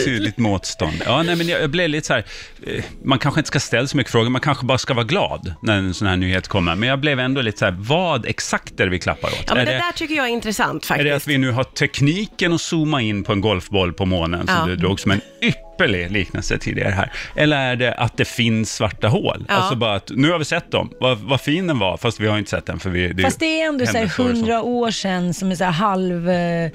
Tydligt 0.04 0.38
motstånd. 0.38 1.02
Ja, 1.06 1.22
nej, 1.22 1.36
men 1.36 1.48
jag, 1.48 1.62
jag 1.62 1.70
blev 1.70 1.88
lite 1.88 2.06
så 2.06 2.12
här, 2.14 2.25
eh, 2.66 2.84
man 3.04 3.19
kanske 3.19 3.40
inte 3.40 3.48
ska 3.48 3.60
ställa 3.60 3.86
så 3.86 3.96
mycket 3.96 4.12
frågor, 4.12 4.31
man 4.31 4.40
kanske 4.40 4.64
bara 4.66 4.78
ska 4.78 4.94
vara 4.94 5.04
glad 5.04 5.54
när 5.62 5.78
en 5.78 5.94
sån 5.94 6.08
här 6.08 6.16
nyhet 6.16 6.48
kommer. 6.48 6.74
Men 6.74 6.88
jag 6.88 7.00
blev 7.00 7.20
ändå 7.20 7.41
lite 7.41 7.58
så 7.58 7.64
här, 7.64 7.76
vad 7.79 8.26
exakt 8.26 8.81
är 8.81 8.84
det 8.84 8.91
vi 8.91 8.98
klappar 8.98 9.29
åt? 9.29 9.44
Ja, 9.46 9.55
men 9.55 9.64
det 9.67 9.72
det, 9.72 9.79
där 9.79 9.93
tycker 9.93 10.14
jag 10.14 10.24
är 10.26 10.31
intressant 10.31 10.73
är 10.76 10.86
faktiskt. 10.86 11.04
det 11.08 11.16
att 11.16 11.26
vi 11.26 11.38
nu 11.38 11.50
har 11.50 11.64
tekniken 11.64 12.52
att 12.52 12.60
zooma 12.60 13.02
in 13.02 13.24
på 13.24 13.32
en 13.32 13.40
golfboll 13.40 13.93
på 13.93 14.06
månen, 14.06 14.46
som 14.46 14.56
Ja. 14.56 14.66
du 14.66 14.76
drog 14.76 15.00
som 15.00 15.10
en 15.10 15.20
ypperlig 15.43 16.10
liknelse 16.10 16.58
tidigare 16.58 16.90
här? 16.90 17.12
Eller 17.36 17.56
är 17.56 17.76
det 17.76 17.94
att 17.94 18.16
det 18.16 18.24
finns 18.24 18.74
svarta 18.74 19.08
hål? 19.08 19.44
Ja. 19.48 19.54
Alltså 19.54 19.76
bara 19.76 19.94
att, 19.94 20.10
nu 20.14 20.31
har 20.31 20.38
vi 20.38 20.44
sett 20.44 20.70
dem, 20.70 20.90
vad, 21.00 21.19
vad 21.19 21.40
fin 21.40 21.66
den 21.66 21.78
var, 21.78 21.96
fast 21.96 22.20
vi 22.20 22.26
har 22.26 22.38
inte 22.38 22.50
sett 22.50 22.66
den 22.66 22.78
för 22.78 22.90
vi... 22.90 23.12
Det 23.12 23.22
Fast 23.22 23.40
det 23.40 23.60
är 23.60 23.69
ändå 23.69 23.86
så 23.86 23.98
här 23.98 24.06
hundra 24.06 24.62
år 24.62 24.90
sedan 24.90 25.34
som 25.34 25.50
är 25.50 25.54
så 25.54 25.64
här 25.64 25.70
halv 25.70 26.31
eh, 26.31 26.70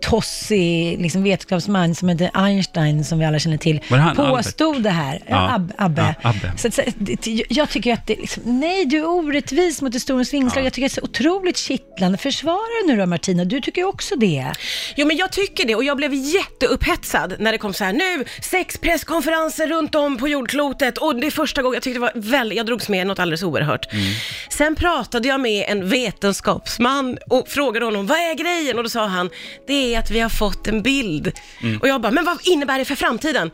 tossig 0.00 1.00
liksom 1.00 1.22
vetenskapsman 1.22 1.94
som 1.94 2.08
heter 2.08 2.30
Einstein, 2.34 3.04
som 3.04 3.18
vi 3.18 3.24
alla 3.24 3.38
känner 3.38 3.56
till, 3.56 3.80
han, 3.88 4.16
påstod 4.16 4.82
det 4.82 4.90
här. 4.90 5.22
Ja. 5.26 5.54
Ab, 5.54 5.72
Abbe. 5.78 6.14
Ja, 6.22 6.30
Abbe. 6.30 6.52
Så, 6.56 6.70
så, 6.70 6.82
det- 6.98 7.44
jag 7.48 7.70
tycker 7.70 7.92
att 7.92 8.06
det 8.06 8.16
liksom, 8.16 8.42
nej 8.60 8.84
du 8.84 8.98
är 8.98 9.08
orättvis 9.08 9.82
mot 9.82 9.94
historiens 9.94 10.32
vingslag. 10.34 10.62
Ja. 10.62 10.66
Jag 10.66 10.72
tycker 10.72 10.86
att 10.86 10.94
det 10.94 10.98
är 11.00 11.06
så 11.06 11.10
otroligt 11.30 11.56
kittlande. 11.56 12.18
Försvara 12.18 12.86
nu 12.86 12.96
då 12.96 13.06
Martina, 13.06 13.44
du 13.44 13.60
tycker 13.60 13.80
ju 13.80 13.86
också 13.88 14.16
det. 14.16 14.52
Jo, 14.96 15.06
men 15.06 15.16
jag 15.16 15.32
tycker 15.32 15.66
det 15.66 15.74
och 15.74 15.84
jag 15.84 15.96
blev 15.96 16.14
jätteupphetsad 16.14 17.34
när 17.38 17.52
det 17.52 17.58
kom 17.58 17.74
så 17.74 17.84
här, 17.84 17.92
nu, 17.92 18.24
sex 18.42 18.78
presskonferenser 18.78 19.66
runt 19.66 19.94
om 19.94 20.16
på 20.16 20.28
jordklotet 20.28 20.98
och 20.98 21.16
det 21.16 21.26
är 21.26 21.30
första 21.30 21.62
gången 21.62 21.74
jag 21.74 21.82
tyckte 21.82 21.96
det 21.96 22.00
var 22.00 22.12
väldigt, 22.14 22.56
jag 22.56 22.66
drogs 22.66 22.88
med 22.88 23.06
något 23.06 23.18
alldeles 23.18 23.42
oerhört. 23.42 23.92
Mm. 23.92 24.04
Sen 24.50 24.74
pratade 24.74 25.28
jag 25.28 25.40
med 25.40 25.64
en 25.68 25.88
vetenskapsman 25.88 27.18
och 27.30 27.48
frågade 27.48 27.84
honom, 27.86 28.06
vad 28.06 28.18
är 28.18 28.34
grejen? 28.34 28.76
Och 28.76 28.82
då 28.82 28.88
sa 28.90 29.06
han, 29.06 29.30
det 29.66 29.72
är 29.72 29.87
att 29.96 30.10
vi 30.10 30.20
har 30.20 30.28
fått 30.28 30.68
en 30.68 30.82
bild. 30.82 31.32
Mm. 31.62 31.80
Och 31.80 31.88
jag 31.88 32.00
bara, 32.00 32.12
men 32.12 32.24
vad 32.24 32.38
innebär 32.44 32.78
det 32.78 32.84
för 32.84 32.94
framtiden? 32.94 33.50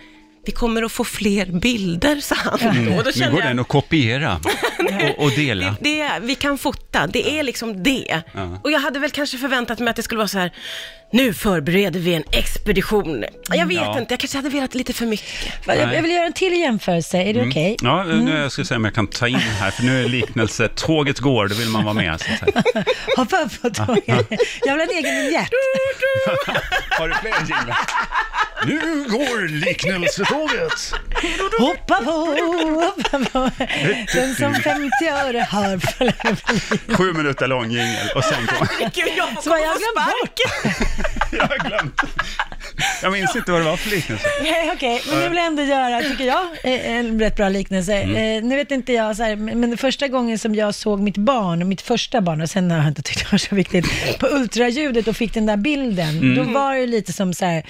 Vi 0.46 0.52
kommer 0.52 0.82
att 0.82 0.92
få 0.92 1.04
fler 1.04 1.46
bilder, 1.46 2.20
sa 2.20 2.34
han 2.34 2.84
då. 2.84 2.90
Och 2.90 3.04
då 3.04 3.04
Nu 3.04 3.12
kände 3.12 3.30
går 3.30 3.40
jag, 3.40 3.50
den 3.50 3.58
att 3.58 3.68
kopiera. 3.68 4.40
och, 5.18 5.24
och 5.24 5.30
dela. 5.30 5.76
Det, 5.80 5.98
det, 5.98 6.10
vi 6.22 6.34
kan 6.34 6.58
fota, 6.58 7.06
det 7.06 7.38
är 7.38 7.42
liksom 7.42 7.82
det. 7.82 8.22
Ja. 8.32 8.60
Och 8.62 8.70
jag 8.70 8.80
hade 8.80 8.98
väl 8.98 9.10
kanske 9.10 9.38
förväntat 9.38 9.78
mig 9.78 9.88
att 9.88 9.96
det 9.96 10.02
skulle 10.02 10.18
vara 10.18 10.28
så 10.28 10.38
här, 10.38 10.52
nu 11.14 11.34
förbereder 11.34 12.00
vi 12.00 12.14
en 12.14 12.24
expedition. 12.30 13.24
Jag 13.48 13.66
vet 13.66 13.76
Ja. 13.76 13.98
inte, 13.98 14.12
jag 14.14 14.20
kanske 14.20 14.38
hade 14.38 14.48
velat 14.48 14.74
lite 14.74 14.92
för 14.92 15.06
mycket. 15.06 15.28
Jag, 15.66 15.94
jag 15.94 16.02
vill 16.02 16.10
göra 16.10 16.26
en 16.26 16.32
till 16.32 16.60
jämföelse, 16.60 17.18
är 17.18 17.34
det 17.34 17.46
okej? 17.48 17.76
Ja, 17.82 18.04
nu 18.04 18.38
jag 18.38 18.52
ska 18.52 18.64
se 18.64 18.76
om 18.76 18.84
jag 18.84 18.94
kan 18.94 19.06
ta 19.06 19.28
in 19.28 19.36
här, 19.36 19.70
för 19.70 19.82
nu 19.82 20.04
är 20.04 20.08
liknelse, 20.08 20.68
tåget 20.68 21.18
går, 21.18 21.48
då 21.48 21.54
vill 21.54 21.68
man 21.68 21.84
vara 21.84 21.94
med. 21.94 22.20
Så 22.20 22.26
att 22.32 22.38
säga. 22.38 22.84
Hoppa 23.16 23.36
upp 23.42 23.62
på 23.62 23.70
tåget. 23.70 24.06
Jag 24.64 24.76
vill 24.76 24.86
ha 24.86 24.92
en 24.92 25.04
egen 25.04 25.16
vignett. 25.24 25.48
Har 26.90 27.08
du 27.08 27.14
fler 27.14 27.30
jinglar? 27.40 27.78
Nu 28.66 29.04
går 29.08 29.48
liknelsetåget. 29.48 30.92
Hoppa 31.58 31.94
på, 32.04 32.10
hoppa 32.80 33.18
på. 33.32 33.50
Den 34.14 34.34
som 34.34 34.54
50 34.54 34.90
öre 35.24 35.46
har. 35.50 35.80
Sju 36.96 37.12
minuter 37.12 37.46
lång 37.46 37.70
jingel 37.70 38.08
och 38.16 38.24
sen 38.24 38.46
kommer... 38.46 38.90
Gud, 38.94 39.12
jag 39.16 39.28
får 39.34 39.42
Så 39.42 39.50
har 39.50 39.58
komma 39.58 39.66
jag 39.66 39.74
på 39.74 39.78
glömt 39.78 40.08
sparken. 40.32 41.03
Jag 41.32 41.46
har 41.46 41.68
glömt. 41.68 42.00
Jag 43.02 43.12
minns 43.12 43.36
inte 43.36 43.52
vad 43.52 43.60
det 43.60 43.64
var 43.64 43.76
för 43.76 43.90
liknelse. 43.90 44.26
Nej, 44.42 44.70
okej, 44.74 45.02
men 45.10 45.18
nu 45.18 45.28
vill 45.28 45.36
jag 45.38 45.46
ändå 45.46 45.62
göra, 45.62 46.00
tycker 46.02 46.24
jag, 46.24 46.44
eh, 46.64 46.90
en 46.96 47.20
rätt 47.20 47.36
bra 47.36 47.48
liknelse. 47.48 47.94
Mm. 47.94 48.38
Eh, 48.38 48.48
nu 48.48 48.56
vet 48.56 48.70
inte 48.70 48.92
jag, 48.92 49.16
så 49.16 49.22
här, 49.22 49.36
men 49.36 49.76
första 49.76 50.08
gången 50.08 50.38
som 50.38 50.54
jag 50.54 50.74
såg 50.74 51.00
mitt 51.00 51.16
barn, 51.16 51.68
mitt 51.68 51.82
första 51.82 52.20
barn, 52.20 52.40
och 52.40 52.50
sen 52.50 52.70
har 52.70 52.78
jag 52.78 52.88
inte 52.88 53.02
tyckt 53.02 53.20
det 53.20 53.32
var 53.32 53.38
så 53.38 53.54
viktigt, 53.54 54.18
på 54.18 54.26
ultraljudet 54.26 55.08
och 55.08 55.16
fick 55.16 55.34
den 55.34 55.46
där 55.46 55.56
bilden, 55.56 56.18
Mm. 56.18 56.34
då 56.34 56.42
var 56.52 56.74
det 56.74 56.86
lite 56.86 57.12
som 57.12 57.34
så 57.34 57.44
här, 57.44 57.62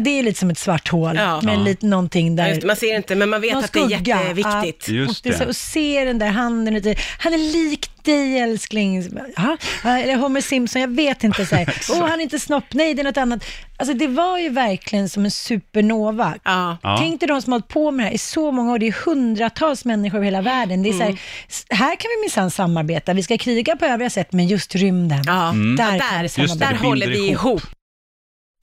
det 0.00 0.18
är 0.18 0.22
lite 0.22 0.38
som 0.40 0.50
ett 0.50 0.58
svart 0.58 0.88
hål, 0.88 1.16
Ja. 1.16 1.40
med 1.40 1.54
Ja. 1.54 1.58
lite 1.62 1.86
någonting 1.86 2.28
Ja, 2.36 2.42
där. 2.42 2.48
just 2.48 2.60
det, 2.60 2.66
Man 2.66 2.76
ser 2.76 2.96
inte, 2.96 3.14
men 3.14 3.28
man 3.30 3.40
vet 3.40 3.52
Någon 3.54 3.64
att 3.64 3.72
det 3.72 3.78
är 3.80 3.82
skugga. 3.88 4.18
jätteviktigt. 4.22 4.88
Ja, 4.88 4.94
Just 4.94 5.10
och, 5.10 5.16
det. 5.32 5.36
är 5.36 5.38
så- 5.38 5.48
och 5.48 5.56
se 5.56 6.04
den 6.04 6.18
där 6.18 6.28
handen, 6.30 6.74
lite, 6.74 6.94
han 7.18 7.32
är 7.34 7.38
lik 7.38 7.88
dig 8.02 8.38
älskling. 8.38 9.08
Ja, 9.36 9.56
ja, 9.84 9.98
eller 9.98 10.16
Homer 10.16 10.40
Simpson, 10.40 10.80
jag 10.82 10.88
vet 10.96 11.24
inte. 11.24 11.46
Så 11.46 11.54
här. 11.56 11.74
Åh, 11.90 12.00
han 12.08 12.18
är 12.18 12.22
inte 12.22 12.38
snopp, 12.38 12.64
nej 12.70 12.94
det 12.94 13.02
är 13.02 13.04
något 13.04 13.16
annat. 13.16 13.44
Alltså 13.76 13.94
det 13.94 14.06
var 14.06 14.38
ju 14.38 14.48
verkligen 14.48 15.08
som 15.08 15.24
en 15.24 15.30
supernova. 15.30 16.34
Ja. 16.44 16.76
Ja. 16.82 16.96
Tänk 17.00 17.20
dig 17.20 17.26
de 17.28 17.42
som 17.42 17.52
har 17.52 17.58
hållit 17.58 17.68
på 17.68 17.90
med 17.90 18.04
det 18.04 18.08
här 18.08 18.14
i 18.14 18.18
så 18.18 18.50
många 18.52 18.72
år, 18.72 18.78
det 18.78 18.86
är 18.88 18.96
hundratals 19.04 19.84
människor 19.84 20.16
över 20.18 20.24
hela 20.24 20.42
världen. 20.42 20.82
Det 20.82 20.88
är 20.88 20.92
så 20.92 20.98
här, 20.98 21.04
Mm. 21.06 21.18
s- 21.48 21.64
här 21.70 21.96
kan 21.96 22.08
vi 22.16 22.20
minsann 22.20 22.50
samarbeta, 22.50 23.12
vi 23.12 23.22
ska 23.22 23.38
kriga 23.38 23.76
på 23.76 23.84
övriga 23.84 24.10
sätt, 24.10 24.32
men 24.32 24.46
just 24.46 24.74
rymden, 24.74 25.22
Ja, 25.26 25.32
där 25.32 25.84
ja, 25.84 25.86
kan 25.86 25.92
vi 25.92 25.98
där, 26.22 26.28
samarbeta. 26.28 26.54
där 26.66 26.72
det 26.72 26.88
håller 26.88 27.06
vi 27.06 27.18
ihop. 27.28 27.30
ihop. 27.32 27.62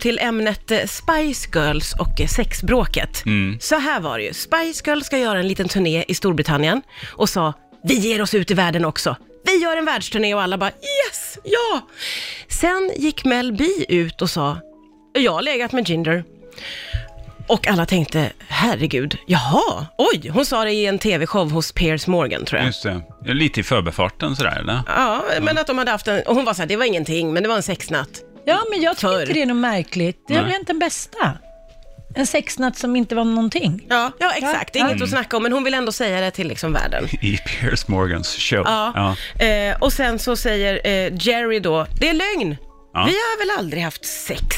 Till 0.01 0.19
ämnet 0.19 0.71
eh, 0.71 0.85
Spice 0.85 1.49
Girls 1.53 1.93
och 1.99 2.21
eh, 2.21 2.27
sexbråket. 2.27 3.25
Mm. 3.25 3.57
Så 3.61 3.75
här 3.75 3.99
var 3.99 4.17
det 4.17 4.23
ju. 4.23 4.33
Spice 4.33 4.83
Girls 4.85 5.05
ska 5.05 5.17
göra 5.17 5.39
en 5.39 5.47
liten 5.47 5.67
turné 5.67 6.03
i 6.07 6.13
Storbritannien 6.15 6.81
och 7.13 7.29
sa, 7.29 7.53
vi 7.83 7.93
ger 7.93 8.21
oss 8.21 8.33
ut 8.33 8.51
i 8.51 8.53
världen 8.53 8.85
också. 8.85 9.15
Vi 9.45 9.57
gör 9.63 9.77
en 9.77 9.85
världsturné 9.85 10.35
och 10.35 10.41
alla 10.41 10.57
bara 10.57 10.69
yes, 10.69 11.37
ja. 11.43 11.81
Sen 12.47 12.91
gick 12.97 13.25
Mel 13.25 13.53
B 13.53 13.65
ut 13.89 14.21
och 14.21 14.29
sa, 14.29 14.57
jag 15.13 15.31
har 15.31 15.41
legat 15.41 15.71
med 15.71 15.89
Ginger. 15.89 16.23
Och 17.47 17.67
alla 17.67 17.85
tänkte, 17.85 18.31
herregud, 18.47 19.17
jaha, 19.27 19.85
oj, 19.97 20.29
hon 20.29 20.45
sa 20.45 20.63
det 20.63 20.71
i 20.71 20.85
en 20.85 20.99
tv-show 20.99 21.51
hos 21.51 21.71
Piers 21.71 22.07
Morgan 22.07 22.45
tror 22.45 22.59
jag. 22.59 22.67
Just 22.67 22.83
det. 22.83 23.01
Lite 23.25 23.59
i 23.59 23.63
förbifarten 23.63 24.35
sådär, 24.35 24.59
eller? 24.59 24.81
Ja, 24.87 25.23
men 25.41 25.57
att 25.57 25.67
de 25.67 25.77
hade 25.77 25.91
haft 25.91 26.07
en, 26.07 26.21
och 26.27 26.35
hon 26.35 26.45
var 26.45 26.53
så 26.53 26.61
här, 26.61 26.67
det 26.67 26.75
var 26.75 26.85
ingenting, 26.85 27.33
men 27.33 27.43
det 27.43 27.49
var 27.49 27.55
en 27.55 27.63
sexnatt. 27.63 28.09
Ja, 28.49 28.65
men 28.69 28.81
jag 28.81 28.97
tycker 28.97 29.21
inte 29.21 29.33
det 29.33 29.41
är 29.41 29.45
något 29.45 29.57
märkligt. 29.57 30.23
Det 30.27 30.33
Nej. 30.33 30.43
väl 30.43 30.51
hänt 30.51 30.67
den 30.67 30.79
bästa. 30.79 31.37
En 32.15 32.27
sexnatt 32.27 32.77
som 32.77 32.95
inte 32.95 33.15
var 33.15 33.23
någonting. 33.23 33.85
Ja, 33.89 34.11
ja 34.19 34.31
exakt. 34.35 34.75
Ja. 34.75 34.89
Inget 34.89 35.01
att 35.01 35.09
snacka 35.09 35.37
om, 35.37 35.43
men 35.43 35.53
hon 35.53 35.63
vill 35.63 35.73
ändå 35.73 35.91
säga 35.91 36.21
det 36.21 36.31
till 36.31 36.47
liksom 36.47 36.73
världen. 36.73 37.05
I 37.21 37.37
Piers 37.37 37.87
Morgans 37.87 38.35
show. 38.35 38.63
Ja. 38.65 39.15
Eh, 39.45 39.75
och 39.79 39.93
sen 39.93 40.19
så 40.19 40.35
säger 40.35 40.87
eh, 40.87 41.13
Jerry 41.27 41.59
då, 41.59 41.85
det 41.99 42.09
är 42.09 42.13
lögn. 42.13 42.57
Ja. 42.93 43.05
Vi 43.05 43.11
har 43.11 43.39
väl 43.39 43.59
aldrig 43.59 43.83
haft 43.83 44.05
sex? 44.05 44.55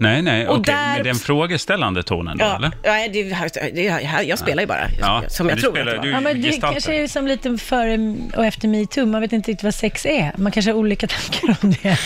Nej, 0.00 0.22
nej, 0.22 0.48
Och 0.48 0.58
okej. 0.58 0.74
där- 0.74 0.96
Med 0.96 1.04
den 1.04 1.14
frågeställande 1.14 2.02
tonen 2.02 2.38
då, 2.38 2.44
Ja, 2.44 2.56
eller? 2.56 2.70
ja 2.82 3.08
det, 3.12 3.70
det, 3.74 3.82
jag, 3.82 4.24
jag 4.24 4.38
spelar 4.38 4.62
ju 4.62 4.66
bara, 4.66 4.88
Ja, 5.00 5.22
som 5.28 5.48
jag 5.48 5.58
du 5.58 5.62
tror 5.62 5.72
spelar- 5.72 5.94
att 5.96 6.02
det 6.02 6.08
var. 6.08 6.14
Ja, 6.14 6.20
men 6.20 6.42
det 6.42 6.48
gestaltar. 6.48 6.72
kanske 6.72 6.94
är 7.02 7.08
som 7.08 7.26
lite 7.26 7.58
före 7.58 8.16
och 8.36 8.44
efter 8.46 8.68
metoo. 8.68 9.06
Man 9.06 9.20
vet 9.20 9.32
inte 9.32 9.50
riktigt 9.50 9.64
vad 9.64 9.74
sex 9.74 10.06
är. 10.06 10.32
Man 10.36 10.52
kanske 10.52 10.70
har 10.72 10.78
olika 10.78 11.06
tankar 11.08 11.56
om 11.62 11.70
det. 11.82 11.98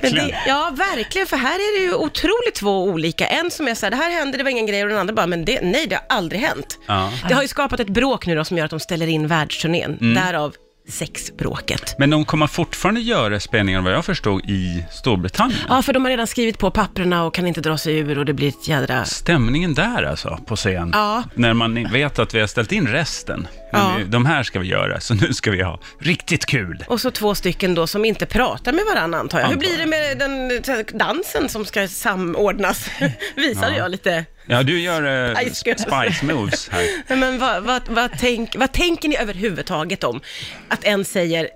Det, 0.00 0.34
ja, 0.46 0.72
verkligen, 0.76 1.26
för 1.26 1.36
här 1.36 1.54
är 1.54 1.80
det 1.80 1.84
ju 1.86 1.94
otroligt 1.94 2.54
två 2.54 2.84
olika. 2.84 3.26
En 3.26 3.50
som 3.50 3.68
är 3.68 3.74
så 3.74 3.86
här, 3.86 3.90
det 3.90 3.96
här 3.96 4.10
hände, 4.18 4.38
det 4.38 4.44
var 4.44 4.50
ingen 4.50 4.66
grej, 4.66 4.82
och 4.82 4.88
den 4.88 4.98
andra 4.98 5.14
bara, 5.14 5.26
men 5.26 5.44
det, 5.44 5.60
nej, 5.62 5.86
det 5.86 5.94
har 5.94 6.04
aldrig 6.16 6.40
hänt. 6.40 6.78
Ja. 6.86 7.12
Det 7.28 7.34
har 7.34 7.42
ju 7.42 7.48
skapat 7.48 7.80
ett 7.80 7.88
bråk 7.88 8.26
nu 8.26 8.34
då 8.34 8.44
som 8.44 8.58
gör 8.58 8.64
att 8.64 8.70
de 8.70 8.80
ställer 8.80 9.06
in 9.06 9.26
världsturnén. 9.26 9.98
Mm. 10.00 10.14
Därav 10.14 10.54
sexbråket. 10.88 11.94
Men 11.98 12.10
de 12.10 12.24
kommer 12.24 12.46
fortfarande 12.46 13.00
göra 13.00 13.40
spelningar, 13.40 13.80
vad 13.80 13.92
jag 13.92 14.04
förstod, 14.04 14.44
i 14.44 14.84
Storbritannien. 14.90 15.60
Ja, 15.68 15.82
för 15.82 15.92
de 15.92 16.04
har 16.04 16.10
redan 16.10 16.26
skrivit 16.26 16.58
på 16.58 16.70
papperna 16.70 17.24
och 17.24 17.34
kan 17.34 17.46
inte 17.46 17.60
dra 17.60 17.78
sig 17.78 17.98
ur 17.98 18.18
och 18.18 18.24
det 18.24 18.32
blir 18.32 18.48
ett 18.48 18.68
jädra... 18.68 19.04
Stämningen 19.04 19.74
där 19.74 20.02
alltså, 20.02 20.38
på 20.46 20.56
scen. 20.56 20.90
Ja. 20.92 21.22
När 21.34 21.54
man 21.54 21.88
vet 21.92 22.18
att 22.18 22.34
vi 22.34 22.40
har 22.40 22.46
ställt 22.46 22.72
in 22.72 22.86
resten. 22.86 23.48
Ja. 23.72 23.98
de 24.06 24.26
här 24.26 24.42
ska 24.42 24.60
vi 24.60 24.68
göra, 24.68 25.00
så 25.00 25.14
nu 25.14 25.32
ska 25.34 25.50
vi 25.50 25.62
ha 25.62 25.80
riktigt 25.98 26.46
kul. 26.46 26.84
Och 26.88 27.00
så 27.00 27.10
två 27.10 27.34
stycken 27.34 27.74
då 27.74 27.86
som 27.86 28.04
inte 28.04 28.26
pratar 28.26 28.72
med 28.72 28.84
varandra 28.94 29.18
antar 29.18 29.40
jag. 29.40 29.46
Hur 29.46 29.54
Antar 29.54 29.68
blir 29.68 29.78
det 29.78 29.86
med 29.86 30.18
den 30.18 30.98
dansen 30.98 31.48
som 31.48 31.64
ska 31.64 31.88
samordnas? 31.88 32.90
Visade 33.36 33.76
jag 33.76 33.90
lite. 33.90 34.24
Ja, 34.46 34.62
du 34.62 34.80
gör 34.80 35.30
eh. 35.32 35.52
Spice 35.52 36.24
moves 36.34 36.68
här. 36.68 36.86
Men 37.16 37.38
vad, 37.38 37.62
vad, 37.62 37.82
vad, 37.88 38.10
tänk, 38.20 38.56
vad 38.56 38.72
tänker 38.72 39.08
ni 39.08 39.16
överhuvudtaget 39.16 40.04
om 40.04 40.20
att 40.68 40.84
en 40.84 41.04
säger 41.04 41.48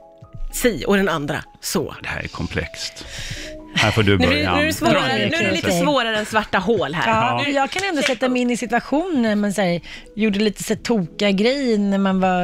si 0.52 0.84
och 0.86 0.96
den 0.96 1.08
andra 1.08 1.44
så? 1.60 1.94
Det 2.02 2.08
här 2.08 2.22
är 2.22 2.28
komplext. 2.28 3.04
Här 3.74 3.90
får 3.90 4.02
du 4.02 4.18
Nu, 4.18 4.26
börja. 4.26 4.50
är- 4.50 4.56
nu, 4.56 4.62
är 4.62 4.66
det 4.66 4.72
svårare, 4.72 5.16
nu 5.30 5.36
är 5.36 5.44
det 5.44 5.50
lite 5.50 5.72
svårare 5.72 6.18
än 6.18 6.26
svarta 6.26 6.58
hål 6.58 6.94
här. 6.94 7.08
Ja, 7.10 7.42
Nu- 7.46 7.52
jag 7.52 7.70
kan 7.70 7.82
ändå 7.88 8.02
sätta 8.02 8.28
mig 8.28 8.42
in 8.42 8.50
i 8.50 8.56
situationen 8.56 9.22
när 9.22 9.34
man 9.36 9.52
så 9.52 9.62
här, 9.62 9.80
gjorde 10.16 10.38
lite 10.38 10.62
så 10.64 10.74
här, 10.74 10.80
tokiga 10.80 11.30
grejer 11.30 11.78
när 11.78 11.98
man 11.98 12.20
var 12.20 12.42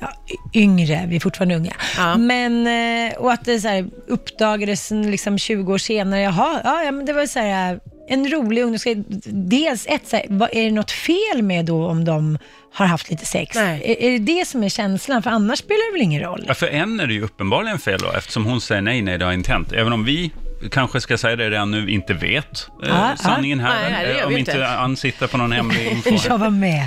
ja, 0.00 0.12
yngre, 0.54 1.04
vi 1.08 1.16
är 1.16 1.20
fortfarande 1.20 1.54
unga. 1.56 1.72
Ja. 1.96 2.16
Men, 2.16 2.66
eh, 2.66 3.14
och 3.18 3.32
att 3.32 3.44
det 3.44 3.60
så 3.60 3.68
här, 3.68 3.86
uppdagades 4.08 4.90
liksom 4.90 5.38
20 5.38 5.72
år 5.72 5.78
senare, 5.78 6.20
jaha, 6.20 6.60
ja, 6.64 6.82
ja 6.84 6.92
men 6.92 7.06
det 7.06 7.12
var 7.12 7.26
så 7.26 7.38
här, 7.38 7.80
en 8.08 8.30
rolig 8.30 8.62
ungdomsgrej. 8.62 9.04
Dels 9.26 9.86
ett, 9.86 10.08
så 10.08 10.16
här, 10.16 10.26
vad, 10.28 10.48
är 10.52 10.64
det 10.64 10.70
något 10.70 10.90
fel 10.90 11.42
med 11.42 11.64
då 11.64 11.86
om 11.86 12.04
de 12.04 12.38
har 12.74 12.86
haft 12.86 13.10
lite 13.10 13.26
sex? 13.26 13.56
Nej. 13.56 13.82
Är, 13.84 14.06
är 14.06 14.10
det 14.18 14.18
det 14.18 14.46
som 14.46 14.64
är 14.64 14.68
känslan? 14.68 15.22
För 15.22 15.30
annars 15.30 15.58
spelar 15.58 15.92
det 15.92 15.98
väl 15.98 16.02
ingen 16.02 16.22
roll? 16.22 16.44
Ja, 16.48 16.54
för 16.54 16.66
en 16.66 17.00
är 17.00 17.06
det 17.06 17.14
ju 17.14 17.22
uppenbarligen 17.22 17.78
fel 17.78 18.00
då, 18.00 18.12
eftersom 18.12 18.44
hon 18.44 18.60
säger 18.60 18.82
nej, 18.82 19.02
nej, 19.02 19.18
det 19.18 19.24
har 19.24 19.32
inte 19.32 19.52
hänt. 19.52 19.72
Även 19.72 19.92
om 19.92 20.04
vi 20.04 20.30
kanske 20.70 21.00
ska 21.00 21.18
säga 21.18 21.36
det 21.36 21.50
redan 21.50 21.70
nu, 21.70 21.90
inte 21.90 22.14
vet 22.14 22.68
eh, 22.82 22.88
Ja, 22.88 23.16
sanningen 23.16 23.60
här. 23.60 23.82
Nej, 23.82 23.92
nej, 23.92 24.06
det 24.06 24.20
eh, 24.20 24.26
om 24.26 24.32
vi 24.32 24.38
inte 24.38 24.52
inte. 24.52 24.68
Ann 24.68 24.96
sitter 24.96 25.26
på 25.26 25.36
någon 25.36 25.52
hemlig 25.52 25.86
info. 26.06 26.28
Jag 26.28 26.38
var 26.38 26.50
med. 26.50 26.86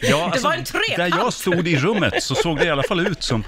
Ja, 0.00 0.24
alltså, 0.24 0.48
var 0.48 0.54
en 0.54 0.64
trekant. 0.64 0.96
Där 0.96 1.18
jag 1.18 1.32
stod 1.32 1.68
i 1.68 1.76
rummet 1.76 2.22
så 2.22 2.34
såg 2.34 2.58
det 2.58 2.64
i 2.64 2.70
alla 2.70 2.82
fall 2.82 3.06
ut 3.06 3.22
som... 3.22 3.44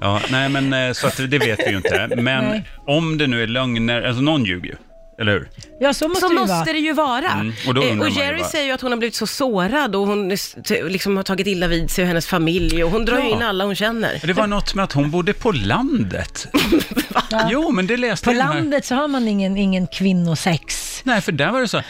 Ja, 0.00 0.20
nej, 0.30 0.48
men 0.48 0.72
eh, 0.72 0.92
så 0.92 1.06
att 1.06 1.16
det 1.16 1.38
vet 1.38 1.58
vi 1.66 1.70
ju 1.70 1.76
inte. 1.76 2.08
Men 2.16 2.44
Nej. 2.44 2.64
om 2.86 3.18
det 3.18 3.26
nu 3.26 3.42
är 3.42 3.46
lögner, 3.46 4.02
alltså 4.02 4.22
någon 4.22 4.44
ljuger 4.44 4.66
ju, 4.66 4.76
eller 5.18 5.32
hur? 5.32 5.48
Ja, 5.80 5.94
så 5.94 6.08
måste 6.08 6.20
Så 6.20 6.28
det 6.28 6.34
ju 6.34 6.38
vara. 6.46 6.56
måste 6.58 6.72
det 6.72 6.78
ju 6.78 6.92
vara. 6.92 7.30
Mm, 7.32 7.52
och 7.68 7.74
då 7.74 7.82
Eh, 7.82 7.90
undrar 7.92 8.06
och 8.06 8.12
man 8.12 8.18
ju 8.18 8.26
Jerry 8.26 8.42
säger 8.44 8.64
ju 8.66 8.70
att 8.72 8.80
hon 8.80 8.90
har 8.92 8.98
blivit 8.98 9.14
så 9.14 9.26
sårad 9.26 9.96
och 9.96 10.06
hon 10.06 10.30
är- 10.30 10.62
t- 10.62 10.82
liksom 10.88 11.16
har 11.16 11.24
tagit 11.24 11.46
illa 11.46 11.68
vid 11.68 11.90
sig 11.90 12.02
och 12.02 12.08
hennes 12.08 12.26
familj 12.26 12.84
och 12.84 12.90
hon 12.90 13.04
drar 13.04 13.18
ju 13.18 13.28
Ja. 13.28 13.36
in 13.36 13.42
alla 13.42 13.64
hon 13.64 13.74
känner. 13.76 14.20
Det 14.26 14.32
var 14.32 14.46
något 14.46 14.74
med 14.74 14.82
att 14.84 14.92
hon 14.92 15.10
bodde 15.10 15.32
på 15.32 15.52
landet. 15.52 16.46
Jo, 17.50 17.70
men 17.70 17.86
det 17.86 17.96
läste 17.96 18.24
På 18.24 18.30
jag 18.30 18.34
i 18.36 18.38
den 18.38 18.46
här- 18.48 18.54
landet 18.54 18.84
så 18.84 18.94
har 18.94 19.08
man 19.08 19.28
ingen, 19.28 19.56
ingen 19.56 19.86
kvinnosex. 19.86 21.00
Nej, 21.04 21.20
för 21.20 21.32
där 21.32 21.50
var 21.50 21.60
det 21.60 21.68
så. 21.68 21.76
Eh, 21.78 21.82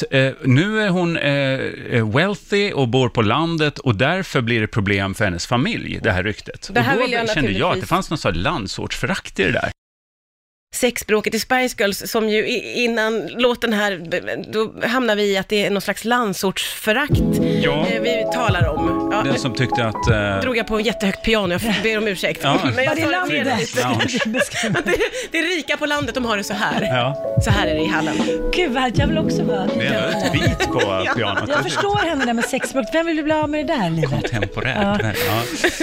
t- 0.00 0.18
eh, 0.26 0.32
nu 0.44 0.80
är 0.82 0.88
hon 0.88 1.16
eh, 1.16 1.32
eh, 1.32 2.08
wealthy 2.16 2.72
och 2.72 2.88
bor 2.88 3.08
på 3.08 3.22
landet 3.22 3.78
och 3.78 3.94
därför 3.94 4.40
blir 4.40 4.60
det 4.60 4.66
problem 4.66 5.14
för 5.14 5.24
hennes 5.24 5.46
familj, 5.46 6.00
det 6.02 6.12
här 6.12 6.22
ryktet. 6.22 6.70
Det 6.72 6.80
här 6.80 6.92
och 6.94 6.98
då 6.98 7.04
vill 7.04 7.12
jag 7.12 7.30
kände 7.30 7.50
jag 7.50 7.52
att 7.52 7.58
det 7.60 7.64
naturligtvis- 7.66 7.88
fanns 7.88 8.10
någon 8.10 8.18
sorts 8.18 8.36
landsortsförakt 8.38 9.38
i 9.40 9.42
det 9.44 9.52
där. 9.52 9.70
Sexbråket 10.74 11.34
i 11.34 11.38
Spice 11.38 11.74
Girls 11.78 12.10
som 12.10 12.28
ju 12.28 12.46
innan 12.74 13.26
låten 13.28 13.72
här, 13.72 14.00
då 14.52 14.86
hamnar 14.88 15.16
vi 15.16 15.32
i 15.32 15.36
att 15.38 15.48
det 15.48 15.66
är 15.66 15.70
någon 15.70 15.80
slags 15.82 16.04
landsortsförakt 16.04 17.20
Ja. 17.62 17.86
eh, 17.86 18.02
vi 18.02 18.24
talar 18.34 18.68
om. 18.68 19.10
Ja, 19.12 19.22
Den 19.22 19.38
som 19.38 19.54
tyckte 19.54 19.84
att... 19.84 20.10
Eh, 20.10 20.40
drog 20.40 20.56
jag 20.56 20.66
på 20.66 20.78
ett 20.78 20.86
jättehögt 20.86 21.24
piano, 21.24 21.52
jag 21.52 21.60
ber 21.82 21.98
om 21.98 22.08
ursäkt. 22.08 22.40
Ja. 22.42 22.58
Men 22.76 22.84
jag 22.84 22.96
det 22.96 23.06
landet? 23.10 23.68
Ja. 23.80 24.00
Det, 24.84 24.96
det 25.30 25.38
är 25.38 25.56
rika 25.56 25.76
på 25.76 25.86
landet, 25.86 26.14
de 26.14 26.24
har 26.24 26.36
det 26.36 26.44
så 26.44 26.54
här. 26.54 26.82
ja, 26.82 27.38
Så 27.44 27.50
här 27.50 27.66
är 27.66 27.74
det 27.74 27.80
i 27.80 27.86
Halland. 27.86 28.18
Gud 28.54 28.72
vad 28.72 28.92
jag 28.98 29.06
vill 29.06 29.18
också 29.18 29.42
vara 29.44 29.66
det 29.78 29.86
är 29.86 30.08
ett 30.08 30.32
beat 30.32 30.66
på 30.72 30.80
pianot. 31.16 31.48
Jag 31.48 31.62
förstår 31.62 31.96
henne 32.08 32.24
där 32.24 32.32
med 32.32 32.44
sexbrott. 32.44 32.86
Vem 32.92 33.06
vill 33.06 33.24
bli 33.24 33.32
av 33.32 33.50
med 33.50 33.66
det 33.66 33.72
där 33.76 33.90
livet? 33.90 34.30
Temporärt. 34.30 35.00
Ja. 35.02 35.12
Ja. 35.28 35.42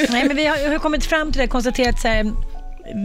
Nej, 0.10 0.26
men 0.28 0.36
vi 0.36 0.46
har, 0.46 0.70
har 0.72 0.78
kommit 0.80 1.06
fram 1.06 1.32
till 1.32 1.42
det, 1.42 1.48
konstaterat 1.48 2.00
så 2.02 2.08
här, 2.08 2.32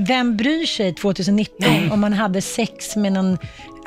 vem 0.07 0.37
bryr 0.37 0.67
sig 0.67 0.95
2019 0.95 1.93
om 1.93 2.01
man 2.01 2.13
hade 2.13 2.43
sex 2.43 2.97
med 2.97 3.13
någon 3.13 3.39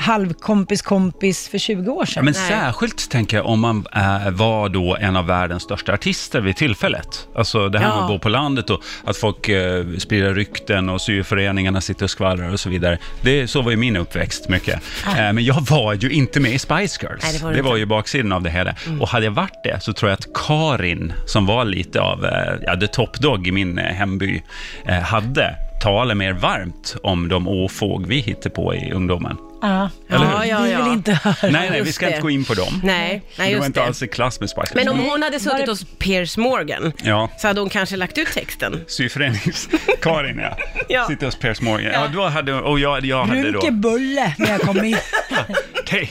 halvkompis 0.02 0.82
kompis 0.82 1.48
för 1.48 1.58
20 1.58 1.92
år 1.92 2.00
Ja, 2.02 2.06
sedan? 2.06 2.26
men 2.26 2.34
Nej. 2.38 2.48
särskilt 2.50 3.10
tänker 3.12 3.38
jag 3.38 3.46
om 3.46 3.60
man 3.60 3.86
äh, 3.96 4.30
var 4.32 4.70
då 4.70 4.96
en 4.96 5.16
av 5.16 5.26
världens 5.26 5.64
största 5.64 5.94
artister 5.94 6.42
vid 6.42 6.56
tillfället. 6.56 7.28
Alltså 7.36 7.70
det 7.70 7.80
här 7.80 7.86
Ja. 7.88 7.96
med 7.96 8.02
att 8.04 8.08
bo 8.10 8.20
på 8.20 8.30
landet 8.30 8.70
och 8.70 8.82
att 9.06 9.18
folk 9.18 9.50
äh, 9.50 9.86
sprider 9.98 10.34
rykten 10.34 10.90
och 10.90 11.02
syföreningarna 11.02 11.82
sitter 11.82 12.04
och 12.04 12.10
skvallrar 12.10 12.54
och 12.54 12.60
så 12.60 12.70
vidare. 12.70 12.98
Det, 13.22 13.48
så 13.48 13.62
var 13.62 13.72
ju 13.72 13.78
min 13.78 13.98
uppväxt 13.98 14.50
mycket. 14.50 14.82
Eh, 15.08 15.14
men 15.16 15.46
jag 15.46 15.62
var 15.70 15.94
ju 15.94 16.10
inte 16.12 16.40
med 16.40 16.52
i 16.54 16.60
Spice 16.60 17.00
Girls. 17.02 17.24
Nej, 17.24 17.34
det 17.34 17.44
var 17.44 17.52
du 17.52 17.58
inte. 17.60 17.80
ju 17.80 17.86
baksidan 17.86 18.32
av 18.32 18.44
det 18.44 18.50
hela. 18.50 18.76
Och 19.00 19.10
hade 19.10 19.26
jag 19.26 19.32
varit 19.32 19.64
det 19.64 19.80
så 19.84 19.94
tror 19.94 20.12
jag 20.12 20.18
att 20.18 20.28
Karin, 20.34 21.14
som 21.26 21.46
var 21.46 21.66
lite 21.66 22.02
av 22.02 22.26
eh, 22.26 22.32
ja, 22.62 22.76
the 22.80 22.88
top 22.88 23.18
dog 23.20 23.48
i 23.48 23.52
min 23.52 23.78
eh, 23.80 23.86
hemby, 23.86 24.42
eh, 24.86 24.94
hade 25.00 25.56
talat 25.80 26.18
mer 26.18 26.34
varmt 26.34 26.96
om 27.04 27.28
de 27.28 27.48
ofåg 27.48 28.08
vi 28.08 28.20
hittade 28.20 28.50
på 28.50 28.76
i 28.76 28.92
ungdomen. 28.92 29.38
Ja? 29.62 29.90
Ja, 30.08 30.46
ja, 30.46 30.62
vi 30.62 30.76
vill 30.76 30.94
inte 30.94 31.12
höra. 31.14 31.36
Nej, 31.42 31.52
nej, 31.52 31.72
vi 31.72 31.78
just 31.78 31.94
ska 31.94 32.06
det. 32.06 32.12
inte 32.12 32.22
gå 32.22 32.30
in 32.30 32.46
på 32.46 32.54
dem. 32.54 32.82
Nej, 32.84 33.10
nej 33.10 33.22
det 33.36 33.44
var 33.44 33.50
just 33.50 33.66
inte 33.66 33.84
alls 33.84 34.04
i 34.04 34.08
klass 34.08 34.40
med 34.40 34.50
Spice 34.50 34.62
Girls. 34.74 34.86
Men 34.86 34.90
om 34.90 35.10
hon 35.10 35.24
hade 35.24 35.40
suttit 35.40 35.68
hos 35.68 35.86
Piers 35.98 36.38
Morgan 36.38 36.92
Ja. 37.04 37.30
så 37.38 37.48
hade 37.48 37.60
hon 37.60 37.70
kanske 37.70 37.96
lagt 37.96 38.18
ut 38.18 38.28
texten. 38.34 38.84
Syförenings-Karin, 38.88 40.40
ja. 40.42 40.58
Ja. 40.90 41.08
Sitter 41.08 41.26
hos 41.26 41.36
Piers 41.36 41.62
Morgan. 41.62 41.94
Ja, 41.94 42.08
då 42.14 42.28
hade, 42.28 42.54
och 42.54 42.80
jag, 42.80 43.06
jag 43.06 43.26
hade 43.26 43.52
då... 43.52 43.60
Runkebulle 43.60 44.36
när 44.38 44.50
jag 44.52 44.62
kom 44.62 44.84
in. 44.84 44.98
Det, 45.92 46.10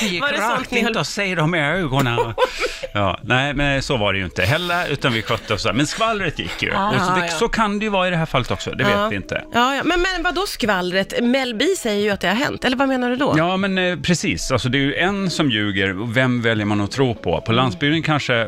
det 0.00 0.06
gick 0.06 0.20
Var 0.22 0.32
det 0.32 0.38
rakt 0.38 0.70
ni 0.70 0.80
höll- 0.80 0.88
inte 0.88 1.00
att 1.00 1.06
se 1.06 1.34
dem 1.34 1.54
i 1.54 1.58
ögonen. 1.60 2.18
ja, 2.94 3.18
nej, 3.22 3.54
men 3.54 3.82
så 3.82 3.96
var 3.96 4.12
det 4.12 4.18
ju 4.18 4.24
inte 4.24 4.42
heller, 4.42 4.88
utan 4.88 5.12
vi 5.12 5.22
skötte 5.22 5.54
oss. 5.54 5.66
Men 5.74 5.86
skvallret 5.86 6.38
gick 6.38 6.62
ju. 6.62 6.70
och 6.70 6.76
så, 7.06 7.14
det, 7.14 7.26
ja. 7.26 7.28
så 7.28 7.48
kan 7.48 7.78
det 7.78 7.84
ju 7.84 7.90
vara 7.90 8.08
i 8.08 8.10
det 8.10 8.16
här 8.16 8.26
fallet 8.26 8.50
också, 8.50 8.70
det 8.70 8.82
Ja. 8.90 9.02
vet 9.02 9.12
vi 9.12 9.16
inte. 9.16 9.44
Ja, 9.54 9.74
ja. 9.74 9.82
Men, 9.84 10.02
men 10.02 10.22
vad 10.22 10.34
då 10.34 10.46
skvallret? 10.46 11.22
Mel 11.22 11.54
B 11.54 11.64
säger 11.78 12.02
ju 12.04 12.10
att 12.10 12.20
det 12.20 12.28
har 12.28 12.34
hänt, 12.34 12.64
eller 12.64 12.76
vad 12.76 12.88
menar 12.88 13.10
du 13.10 13.16
då? 13.16 13.34
Ja, 13.36 13.56
men 13.56 13.78
eh, 13.78 13.96
precis. 13.98 14.50
Alltså, 14.52 14.68
det 14.68 14.78
är 14.78 14.82
ju 14.82 14.94
en 14.94 15.30
som 15.30 15.50
ljuger, 15.50 16.12
vem 16.12 16.42
väljer 16.42 16.66
man 16.66 16.80
att 16.80 16.90
tro 16.90 17.14
på? 17.14 17.40
På 17.40 17.52
landsbygden 17.52 18.02
kanske, 18.02 18.46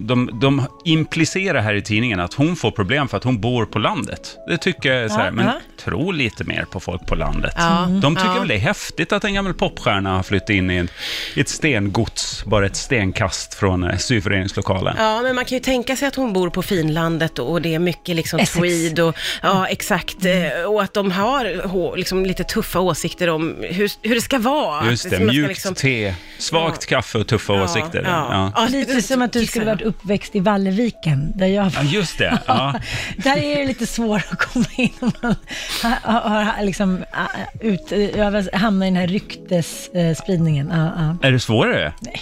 de, 0.00 0.30
de 0.40 0.62
implicerar 0.84 1.60
här 1.60 1.74
i 1.74 1.82
tidningen 1.82 2.20
att 2.20 2.34
hon 2.34 2.56
får 2.56 2.70
problem 2.70 3.08
för 3.08 3.16
att 3.16 3.24
hon 3.24 3.40
bor 3.40 3.66
på 3.66 3.78
landet. 3.78 4.36
Det 4.48 4.56
tycker 4.58 4.92
jag 4.92 5.04
är 5.04 5.08
så 5.08 5.14
här, 5.14 5.30
men 5.30 5.50
tro 5.84 6.10
lite 6.12 6.44
mer 6.44 6.64
på 6.72 6.80
folk 6.80 7.06
på 7.06 7.14
landet. 7.14 7.54
Ja, 7.56 7.86
De 8.02 8.16
tycker 8.16 8.38
väl 8.38 8.48
det 8.48 8.54
är 8.54 8.58
häftigt 8.58 9.12
att 9.12 9.24
en 9.24 9.34
gammal 9.34 9.54
popstjärna 9.54 10.16
har 10.16 10.22
flyttat 10.22 10.50
in 10.50 10.70
i 10.70 10.76
en, 10.76 10.88
ett 11.36 11.48
stengods, 11.48 12.44
bara 12.44 12.66
ett 12.66 12.76
stenkast 12.76 13.54
från 13.54 13.84
eh, 13.90 13.96
syföreningslokalen. 13.96 14.94
Ja, 14.98 15.20
men 15.22 15.34
man 15.34 15.44
kan 15.44 15.56
ju 15.58 15.64
tänka 15.64 15.96
sig 15.96 16.08
att 16.08 16.14
hon 16.14 16.32
bor 16.32 16.50
på 16.50 16.62
finlandet 16.62 17.38
och 17.38 17.62
det 17.62 17.74
är 17.74 17.78
mycket 17.78 18.16
liksom 18.16 18.40
Essex. 18.40 18.58
tweed 18.58 18.98
och, 19.00 19.16
ja 19.42 19.66
exakt, 19.66 20.24
eh, 20.24 20.64
och 20.66 20.82
att 20.82 20.94
de 20.94 21.10
har 21.12 21.96
liksom 21.96 22.26
lite 22.26 22.44
tuffa 22.44 22.80
åsikter 22.80 23.28
om 23.30 23.56
hur, 23.62 23.90
hur 24.08 24.14
det 24.14 24.20
ska 24.20 24.38
vara. 24.38 24.90
Just 24.90 25.10
det, 25.10 25.18
mjukt 25.20 25.48
liksom- 25.48 25.74
te, 25.74 26.14
svagt 26.38 26.86
kaffe 26.86 27.18
och 27.18 27.26
tuffa 27.26 27.52
åsikter. 27.52 28.02
Ja, 28.06 28.28
Ja. 28.30 28.52
ja. 28.56 28.66
Lite 28.70 29.02
som 29.02 29.22
att 29.22 29.32
du 29.32 29.46
skulle 29.46 29.64
varit 29.66 29.82
uppväxt 29.82 30.36
i 30.36 30.40
Valleviken, 30.40 31.32
där 31.38 31.46
jag 31.46 31.66
Ja, 31.74 31.82
just 31.82 32.18
det. 32.18 32.38
Ja. 32.46 32.74
Där 33.16 33.36
är 33.36 33.58
det 33.58 33.64
lite 33.66 33.86
svårt 33.86 34.22
att 34.30 34.38
komma 34.38 34.66
in 34.76 34.90
om 35.00 35.12
man 35.22 35.34
har, 35.82 36.12
har, 36.12 36.44
har 36.44 36.64
liksom, 36.64 37.04
ut, 37.60 37.92
jag 38.16 38.48
hamnar 38.52 38.86
i 38.86 38.90
den 38.90 38.96
här 38.96 39.06
ryktesspridningen. 39.06 40.68
Ja, 40.72 40.76
ja. 40.76 40.83
Är 41.22 41.32
det 41.32 41.40
svårare? 41.40 41.92
Nej. 42.00 42.20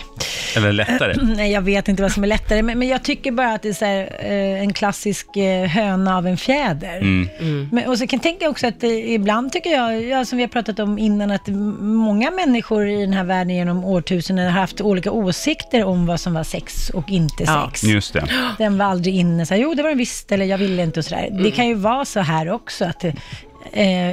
Eller 0.56 0.72
lättare? 0.72 1.14
Nej, 1.22 1.52
jag 1.52 1.62
vet 1.62 1.88
inte 1.88 2.02
vad 2.02 2.12
som 2.12 2.22
är 2.22 2.28
lättare, 2.28 2.62
men, 2.62 2.78
men 2.78 2.88
jag 2.88 3.02
tycker 3.02 3.32
bara 3.32 3.54
att 3.54 3.62
det 3.62 3.68
är 3.68 3.72
så 3.72 3.84
här, 3.84 4.16
eh, 4.20 4.62
en 4.62 4.72
klassisk 4.72 5.36
eh, 5.36 5.66
höna 5.66 6.16
av 6.16 6.26
en 6.26 6.36
fjäder. 6.36 6.98
Mm. 6.98 7.68
Men, 7.72 7.88
och 7.88 7.98
så 7.98 8.06
kan 8.06 8.16
jag 8.16 8.22
tänka 8.22 8.48
också 8.48 8.66
att 8.66 8.84
eh, 8.84 9.12
ibland 9.12 9.52
tycker 9.52 9.70
jag, 9.70 10.02
ja, 10.02 10.24
som 10.24 10.36
vi 10.36 10.44
har 10.44 10.48
pratat 10.48 10.78
om 10.78 10.98
innan, 10.98 11.30
att 11.30 11.48
många 11.80 12.30
människor 12.30 12.88
i 12.88 13.00
den 13.00 13.12
här 13.12 13.24
världen 13.24 13.56
genom 13.56 13.84
årtusenden 13.84 14.52
har 14.52 14.60
haft 14.60 14.80
olika 14.80 15.10
åsikter 15.10 15.84
om 15.84 16.06
vad 16.06 16.20
som 16.20 16.34
var 16.34 16.44
sex 16.44 16.90
och 16.90 17.10
inte 17.10 17.44
Ja, 17.44 17.68
sex. 17.72 17.84
Just 17.84 18.12
det. 18.12 18.24
Den 18.58 18.78
var 18.78 18.86
aldrig 18.86 19.14
inne, 19.14 19.46
så 19.46 19.54
här, 19.54 19.60
jo 19.60 19.74
det 19.74 19.82
var 19.82 19.88
den 19.88 19.98
visst, 19.98 20.32
eller 20.32 20.44
jag 20.44 20.58
ville 20.58 20.82
inte 20.82 21.00
och 21.00 21.04
sådär. 21.04 21.28
Det 21.42 21.50
kan 21.50 21.66
ju 21.66 21.74
vara 21.74 22.04
så 22.04 22.20
här 22.20 22.50
också, 22.50 22.84
att 22.84 23.04
eh, 23.04 23.12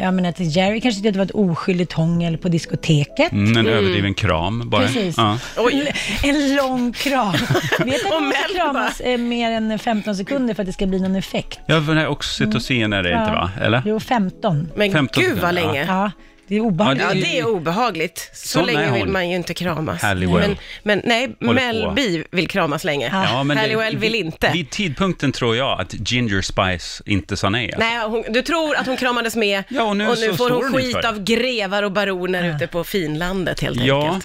jag 0.04 0.14
menar 0.14 0.30
att 0.30 0.40
Jerry 0.40 0.82
kanske 0.82 1.02
tyckte 1.02 1.10
att 1.10 1.14
det 1.14 1.20
var 1.20 1.26
ett 1.26 1.52
oskyldigt 1.52 1.94
hångel 1.94 2.38
på 2.38 2.50
diskoteket. 2.50 3.32
Mm, 3.32 3.58
en 3.58 3.68
överdriven 3.68 4.14
kram 4.14 4.70
bara. 4.70 4.82
Precis. 4.82 5.18
Ja. 5.18 5.40
Oj. 5.58 5.94
En, 6.24 6.56
lång 6.56 6.94
kram. 6.94 7.32
Vet 7.80 7.80
du 7.80 8.08
att 8.08 8.16
Och 8.16 8.22
man 8.22 8.32
ska 8.32 8.48
Mel 8.48 8.56
kramas 8.56 9.00
eh, 9.00 9.18
mer 9.18 9.52
än 9.52 9.80
15 9.80 10.16
sekunder 10.16 10.54
för 10.54 10.64
att 10.64 10.68
det 10.68 10.74
ska 10.74 10.86
bli 10.86 11.00
någon 11.00 11.16
effekt? 11.16 11.60
Ja, 11.66 11.82
för 11.82 11.88
den 11.88 11.98
här 11.98 12.08
oxytocin 12.08 12.94
är 12.94 13.04
det 13.04 13.10
inte 13.10 13.32
va? 13.32 13.52
Eller? 13.62 13.82
Jo, 13.86 14.00
15. 14.00 14.68
Men 14.76 14.92
15 14.92 15.24
gud 15.24 15.38
vad 15.40 15.54
länge. 15.54 15.86
Ja, 15.88 16.12
det 16.50 16.56
är 16.56 16.60
obehagligt. 16.60 17.04
Ja, 17.08 17.14
det- 17.14 17.22
det 17.22 17.40
är 17.40 17.48
obehagligt. 17.48 18.30
Så 18.34 18.48
Sån 18.48 18.66
länge 18.66 18.92
vill 18.92 19.02
hon. 19.02 19.12
man 19.12 19.30
ju 19.30 19.36
inte 19.36 19.54
kramas. 19.54 20.02
Halliwell. 20.02 20.48
Men, 20.50 20.58
men 20.84 21.02
nej, 21.06 21.36
Håller 21.48 21.84
på. 21.84 21.92
B 21.92 22.24
vill 22.32 22.48
kramas 22.48 22.84
länge. 22.84 23.10
Ja, 23.14 23.44
men 23.44 23.58
det- 23.58 23.62
Halliwell 23.62 23.98
vill 23.98 24.16
inte. 24.16 24.50
Vid 24.54 24.70
tidpunkten 24.70 25.32
tror 25.32 25.56
jag 25.56 25.82
att 25.82 26.12
Ginger 26.12 26.42
Spice 26.42 27.04
inte 27.06 27.38
sa 27.38 27.50
nej. 27.50 27.66
alltså. 27.74 27.80
Nej, 27.90 28.00
hon, 28.08 28.24
du 28.34 28.42
tror 28.42 28.76
att 28.76 28.86
hon 28.88 28.98
kramades 28.98 29.36
med 29.36 29.64
Ja, 29.70 29.84
och 29.84 29.98
nu 29.98 30.16
så 30.16 30.26
får 30.28 30.34
står 30.34 30.50
hon 30.50 30.64
hon 30.64 30.74
skit 30.82 30.98
det. 31.02 31.10
av 31.10 31.24
grevar 31.24 31.84
och 31.84 31.92
baroner 31.92 32.44
Ja. 32.44 32.56
ute 32.56 32.68
på 32.68 32.84
finlandet 32.84 33.60
helt 33.60 33.84
Ja. 33.84 34.20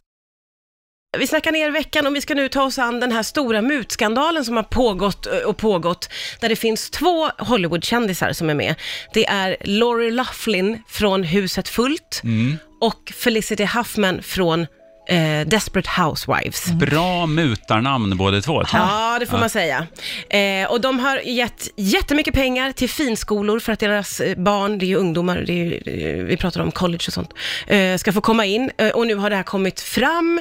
Vi 1.19 1.27
snackar 1.27 1.53
ner 1.53 1.71
veckan 1.71 2.07
och 2.07 2.17
vi 2.17 2.21
ska 2.21 2.35
nu 2.35 2.49
ta 2.49 2.63
oss 2.63 2.79
an 2.79 3.01
den 3.01 3.13
här 3.13 3.23
stora 3.23 3.63
mutskandalen 3.63 4.45
som 4.45 4.57
har 4.57 4.63
pågått 4.63 5.27
eh, 5.27 5.33
och 5.39 5.57
pågått, 5.57 6.09
där 6.41 6.49
det 6.49 6.57
finns 6.57 6.91
två 6.91 7.31
Hollywoodkändisar 7.39 8.33
som 8.33 8.51
är 8.51 8.55
med. 8.55 8.75
Det 9.15 9.27
är 9.27 9.57
Lori 9.65 10.11
Loughlin 10.11 10.83
från 10.89 11.23
Huset 11.23 11.69
Fullt 11.69 12.21
Mm. 12.25 12.57
och 12.81 13.13
Felicity 13.17 13.65
Huffman 13.65 14.23
från 14.23 14.67
eh, 15.09 15.47
Desperate 15.47 15.91
Housewives. 16.03 16.73
Bra 16.73 17.27
mutarnamn 17.27 18.17
båda 18.17 18.41
två. 18.41 18.65
tror 18.65 18.83
jag. 18.83 18.91
Ja, 18.91 19.19
det 19.21 19.27
får 19.27 19.39
man 19.39 19.51
säga. 19.51 19.87
Eh, 20.29 20.71
och 20.71 20.81
de 20.81 20.99
har 20.99 21.17
gett 21.19 21.69
jättemycket 21.77 22.35
pengar 22.35 22.73
till 22.73 22.89
finskolor 22.91 23.59
för 23.59 23.73
att 23.73 23.81
deras 23.81 24.21
eh, 24.21 24.37
barn, 24.39 24.79
det 24.79 24.85
är 24.85 24.89
ju 24.89 24.97
ungdomar, 24.97 25.45
det 25.47 25.53
är 25.53 25.65
ju, 25.65 25.75
eh, 26.19 26.25
vi 26.25 26.37
pratar 26.37 26.61
om 26.61 26.73
college 26.73 27.05
och 27.07 27.13
sånt, 27.13 27.31
eh, 27.67 27.97
ska 27.97 28.13
få 28.13 28.21
komma 28.21 28.45
in. 28.47 28.71
Eh, 28.79 28.89
och 28.89 29.07
nu 29.07 29.15
har 29.15 29.31
det 29.31 29.37
här 29.37 29.43
kommit 29.43 29.81
fram 29.81 30.41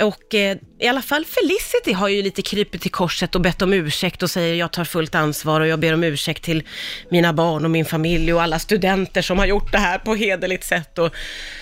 och 0.00 0.34
eh, 0.34 0.56
i 0.84 0.88
alla 0.88 1.02
fall 1.02 1.24
Felicity 1.24 1.92
har 1.92 2.08
ju 2.08 2.22
lite 2.22 2.42
krypit 2.42 2.82
till 2.82 2.90
korset 2.90 3.34
och 3.34 3.40
bett 3.40 3.62
om 3.62 3.72
ursäkt 3.72 4.22
och 4.22 4.30
säger 4.30 4.54
jag 4.54 4.72
tar 4.72 4.84
fullt 4.84 5.14
ansvar 5.14 5.60
och 5.60 5.66
jag 5.66 5.78
ber 5.80 5.94
om 5.94 6.04
ursäkt 6.04 6.44
till 6.44 6.62
mina 7.08 7.32
barn 7.32 7.64
och 7.64 7.70
min 7.70 7.84
familj 7.84 8.34
och 8.34 8.42
alla 8.42 8.58
studenter 8.58 9.22
som 9.22 9.38
har 9.38 9.46
gjort 9.46 9.72
det 9.72 9.78
här 9.78 9.98
på 9.98 10.14
hederligt 10.14 10.64
sätt. 10.64 10.98
Och, 10.98 11.10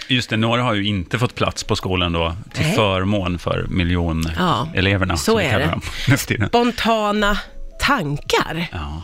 Just 0.08 0.30
det, 0.30 0.36
några 0.36 0.62
har 0.62 0.74
ju 0.74 0.84
inte 0.86 1.18
fått 1.18 1.34
plats 1.34 1.64
på 1.64 1.76
skolan 1.76 2.12
då, 2.12 2.36
till 2.54 2.62
Nej. 2.64 2.74
förmån 2.74 3.38
för 3.38 3.66
miljoneleverna. 3.68 5.12
Ja, 5.12 5.16
så 5.16 5.40
är 5.40 5.58
det. 5.58 5.66
dem 5.66 6.48
spontana 6.48 7.38
tankar. 7.80 8.68
Ja. 8.72 9.02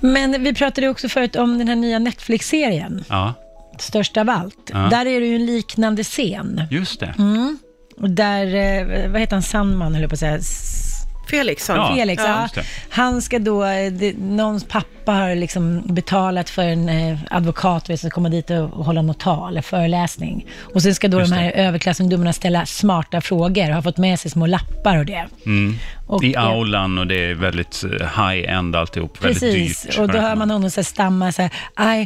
Men 0.00 0.44
vi 0.44 0.54
pratade 0.54 0.88
också 0.88 1.08
förut 1.08 1.36
om 1.36 1.58
den 1.58 1.68
här 1.68 1.76
nya 1.76 1.98
Netflix-serien, 1.98 3.04
ja, 3.08 3.34
Störst 3.78 4.16
av 4.16 4.30
allt. 4.30 4.70
Ja. 4.72 4.78
Där 4.78 5.06
är 5.06 5.20
det 5.20 5.26
ju 5.26 5.34
en 5.34 5.46
liknande 5.46 6.04
scen. 6.04 6.62
just 6.70 7.00
det. 7.00 7.14
Och 7.18 7.71
där, 7.96 8.46
eh, 8.54 9.10
vad 9.10 9.20
heter 9.20 9.36
han, 9.36 9.42
Sandman 9.42 9.92
höll 9.94 10.02
jag 10.02 10.10
på 10.10 10.14
att 10.14 10.20
säga, 10.20 10.36
S- 10.36 10.88
Felixson. 11.30 11.76
Ja. 11.76 11.94
Felix, 11.94 12.22
Ja, 12.26 12.30
ja. 12.30 12.42
just 12.42 12.54
det. 12.54 12.62
Han 12.88 13.22
ska 13.22 13.38
då, 13.38 13.64
eh, 13.64 13.92
det, 13.92 14.14
någons 14.18 14.64
pappa 14.64 15.12
har 15.12 15.34
liksom 15.34 15.82
betalat 15.86 16.50
för 16.50 16.62
en 16.62 16.88
eh, 16.88 17.18
advokat 17.30 17.86
som 17.86 17.96
ska 17.96 18.10
komma 18.10 18.28
dit 18.28 18.50
och, 18.50 18.58
och 18.72 18.84
hålla 18.84 19.02
något 19.02 19.20
tal, 19.20 19.50
eller 19.52 19.62
föreläsning. 19.62 20.46
Och 20.74 20.82
sen 20.82 20.94
ska 20.94 21.08
då 21.08 21.18
Just 21.20 21.32
de 21.32 21.36
här 21.38 21.50
överklassungdomarna 21.50 22.32
ställa 22.32 22.66
smarta 22.66 23.20
frågor 23.20 23.68
och 23.68 23.74
har 23.74 23.82
fått 23.82 23.98
med 23.98 24.20
sig 24.20 24.30
små 24.30 24.46
lappar 24.46 24.96
och 24.98 25.06
det. 25.06 25.26
Mm. 25.46 25.74
Och, 26.12 26.24
I 26.24 26.36
aulan 26.36 26.98
och 26.98 27.06
det 27.06 27.30
är 27.30 27.34
väldigt 27.34 27.84
eh, 27.84 27.90
high-end 27.90 28.76
alltihop, 28.76 29.24
väldigt 29.24 29.40
Precis, 29.40 29.82
dyrt. 29.82 29.98
och 29.98 30.08
då 30.08 30.18
hör 30.18 30.36
man 30.36 30.50
honom 30.50 30.70
så 30.70 30.80
här 30.80 30.84
stamma 30.84 31.32
så 31.32 31.48
här, 31.76 32.00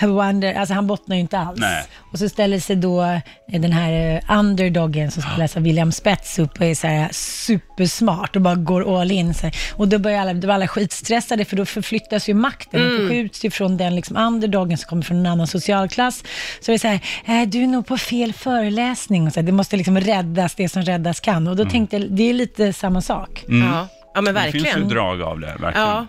I 0.00 0.06
wonder, 0.06 0.54
alltså 0.54 0.74
han 0.74 0.86
bottnar 0.86 1.16
ju 1.16 1.20
inte 1.20 1.38
alls. 1.38 1.60
Nej. 1.60 1.84
Och 2.12 2.18
så 2.18 2.28
ställer 2.28 2.60
sig 2.60 2.76
då 2.76 3.02
eh, 3.02 3.60
den 3.60 3.72
här 3.72 4.14
eh, 4.28 4.38
underdoggen 4.38 5.10
som 5.10 5.22
spelas 5.22 5.56
av 5.56 5.62
William 5.62 5.92
Spets 5.92 6.38
upp 6.38 6.60
och 6.60 6.66
är 6.66 6.74
så 6.74 6.86
här 6.86 7.08
supersmart 7.12 8.36
och 8.36 8.42
bara 8.42 8.54
går 8.54 9.00
all 9.00 9.10
in. 9.10 9.34
Så. 9.34 9.50
Och 9.74 9.88
då 9.88 9.98
börjar 9.98 10.20
alla, 10.20 10.34
då 10.34 10.52
alla 10.52 10.68
skitstressade 10.68 11.44
för 11.44 11.56
då 11.56 11.66
förflyttas 11.66 12.28
ju 12.28 12.34
makten, 12.34 12.80
den 12.80 12.98
förskjuts 12.98 13.44
ju 13.44 13.50
från 13.50 13.76
den 13.76 13.96
liksom 13.96 14.16
underdoggen 14.16 14.78
som 14.78 14.88
kommer 14.88 15.02
från 15.02 15.16
en 15.16 15.26
annan 15.26 15.46
socialklass. 15.46 16.24
Så 16.60 16.70
det 16.70 16.74
är 16.74 16.78
så 16.78 16.88
här, 16.88 17.00
äh, 17.42 17.48
du 17.48 17.62
är 17.62 17.66
nog 17.66 17.86
på 17.86 17.98
fel 17.98 18.32
föreläsning 18.32 19.26
och 19.26 19.32
så 19.32 19.40
här, 19.40 19.46
det 19.46 19.52
måste 19.52 19.76
liksom 19.76 20.00
räddas, 20.00 20.54
det 20.54 20.68
som 20.68 20.82
räddas 20.82 21.20
kan. 21.20 21.48
Och 21.48 21.56
då 21.56 21.64
tänkte 21.64 21.96
jag, 21.96 22.10
det 22.10 22.30
är 22.30 22.34
lite 22.34 22.72
samma 22.72 23.00
sak. 23.00 23.25
Ja, 23.48 23.88
ja 24.14 24.20
men 24.20 24.34
Det 24.34 24.42
finns 24.42 24.54
ju 24.54 24.60
verkligen. 24.68 24.88
drag 24.88 25.22
av 25.22 25.40
det, 25.40 25.46
verkligen. 25.46 25.88
Ja. 25.88 26.06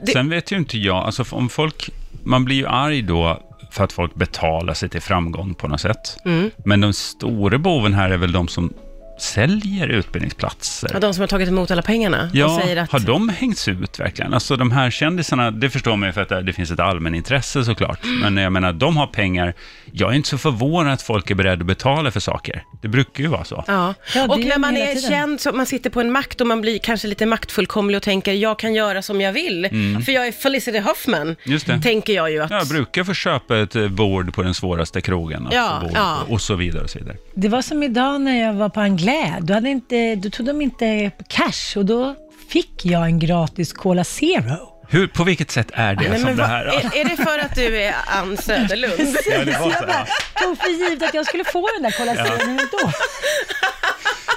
Det- 0.00 0.12
Sen 0.12 0.30
vet 0.30 0.52
ju 0.52 0.56
inte 0.56 0.78
jag, 0.78 0.96
alltså 0.96 1.24
om 1.30 1.48
folk, 1.48 1.90
man 2.24 2.44
blir 2.44 2.56
ju 2.56 2.66
arg 2.66 3.02
då 3.02 3.42
för 3.70 3.84
att 3.84 3.92
folk 3.92 4.14
betalar 4.14 4.74
sig 4.74 4.88
till 4.88 5.02
framgång 5.02 5.54
på 5.54 5.68
något 5.68 5.80
sätt. 5.80 6.16
Mm. 6.24 6.50
Men 6.64 6.80
de 6.80 6.92
stora 6.92 7.58
boven 7.58 7.94
här 7.94 8.10
är 8.10 8.16
väl 8.16 8.32
de 8.32 8.48
som 8.48 8.72
säljer 9.18 9.86
utbildningsplatser. 9.88 10.90
Ja, 10.92 11.00
de 11.00 11.14
som 11.14 11.20
har 11.20 11.28
tagit 11.28 11.48
emot 11.48 11.70
alla 11.70 11.82
pengarna 11.82 12.22
och 12.30 12.36
Ja, 12.36 12.60
säger 12.62 12.76
att... 12.76 12.92
har 12.92 13.00
de 13.00 13.28
hängts 13.28 13.68
ut 13.68 14.00
verkligen? 14.00 14.34
Alltså 14.34 14.56
de 14.56 14.70
här 14.70 14.90
kändisarna, 14.90 15.50
det 15.50 15.70
förstår 15.70 15.96
man 15.96 16.08
ju 16.08 16.12
för 16.12 16.22
att 16.22 16.46
det- 16.46 16.52
finns 16.52 16.70
ett 16.70 16.80
allmänintresse 16.80 17.64
såklart. 17.64 18.04
Mm. 18.04 18.18
Men 18.34 18.42
jag 18.44 18.52
menar, 18.52 18.72
de 18.72 18.96
har 18.96 19.06
pengar. 19.06 19.54
Jag 19.92 20.10
är 20.12 20.14
inte 20.16 20.28
så 20.28 20.38
förvånad 20.38 20.92
att 20.92 21.02
folk 21.02 21.30
är 21.30 21.34
beredda 21.34 21.60
att 21.60 21.66
betala 21.66 22.10
för 22.10 22.20
saker. 22.20 22.62
Det 22.82 22.88
brukar 22.88 23.22
ju 23.24 23.28
vara 23.28 23.44
så. 23.44 23.64
Ja. 23.66 23.94
Ja, 24.14 24.26
och 24.28 24.40
är 24.40 24.44
när 24.44 24.58
man 24.58 24.76
är 24.76 24.94
tiden. 24.94 25.10
känd, 25.10 25.40
så 25.40 25.52
man 25.52 25.66
sitter 25.66 25.90
på 25.90 26.00
en 26.00 26.12
makt 26.12 26.40
och 26.40 26.46
man 26.46 26.60
blir 26.60 26.78
kanske 26.78 27.08
lite 27.08 27.26
maktfullkomlig 27.26 27.96
och 27.96 28.02
tänker 28.02 28.32
jag 28.32 28.58
kan 28.58 28.74
göra 28.74 29.02
som 29.02 29.20
jag 29.20 29.32
vill. 29.32 29.68
För 30.04 30.12
jag 30.12 30.26
är 30.26 30.32
Felicity 30.32 30.78
Huffman, 30.78 31.22
Mm. 31.22 31.36
Just 31.44 31.66
det. 31.66 31.80
tänker 31.80 32.12
jag 32.12 32.30
ju 32.30 32.42
att... 32.42 32.50
Jag 32.50 32.68
brukar 32.68 33.04
få 33.04 33.14
köpa 33.14 33.58
ett 33.58 33.76
eh, 33.76 33.88
bord 33.88 34.34
på 34.34 34.42
den 34.42 34.54
svåraste 34.54 35.00
krogen. 35.00 35.46
att 35.46 35.54
Ja, 35.54 35.82
ja. 35.94 36.18
Och 36.28 36.40
så 36.40 36.54
vidare 36.54 36.84
och 36.84 36.90
så 36.90 36.98
vidare. 36.98 37.16
Det 37.34 37.48
var 37.48 37.62
som 37.62 37.82
idag 37.82 38.20
när 38.20 38.42
jag 38.46 38.52
var 38.52 38.68
på 38.68 38.80
Anglais. 39.08 39.38
Då, 39.40 39.54
hade 39.54 39.68
inte, 39.70 40.14
då 40.14 40.30
tog 40.30 40.46
de 40.46 40.60
inte 40.62 41.10
cash 41.28 41.76
och 41.78 41.84
då 41.86 42.14
fick 42.48 42.84
jag 42.86 43.02
en 43.04 43.18
gratis 43.18 43.72
Cola 43.72 44.04
Zero. 44.04 44.72
Hur, 44.88 45.06
på 45.06 45.24
vilket 45.24 45.50
sätt 45.50 45.66
är 45.72 45.94
det 45.94 46.08
Nej, 46.08 46.18
som 46.18 46.26
men 46.28 46.36
det 46.36 46.46
här? 46.46 46.64
är, 46.66 47.00
är 47.00 47.04
det 47.04 47.16
för 47.16 47.38
att 47.38 47.54
du 47.54 47.82
är 47.82 47.94
Ann 48.06 48.36
Söderlund? 48.36 49.16
Ja, 49.30 49.44
det 49.44 49.58
var 49.60 49.70
så 49.70 49.86
här. 49.86 50.08
tog 50.42 50.58
för 50.58 50.68
givet 50.68 51.08
att 51.08 51.14
jag 51.14 51.26
skulle 51.26 51.44
få 51.44 51.68
den 51.74 51.82
där 51.82 51.90
Cola 51.98 52.14
Zero 52.14 52.46
nu 52.46 52.56
då. 52.72 52.90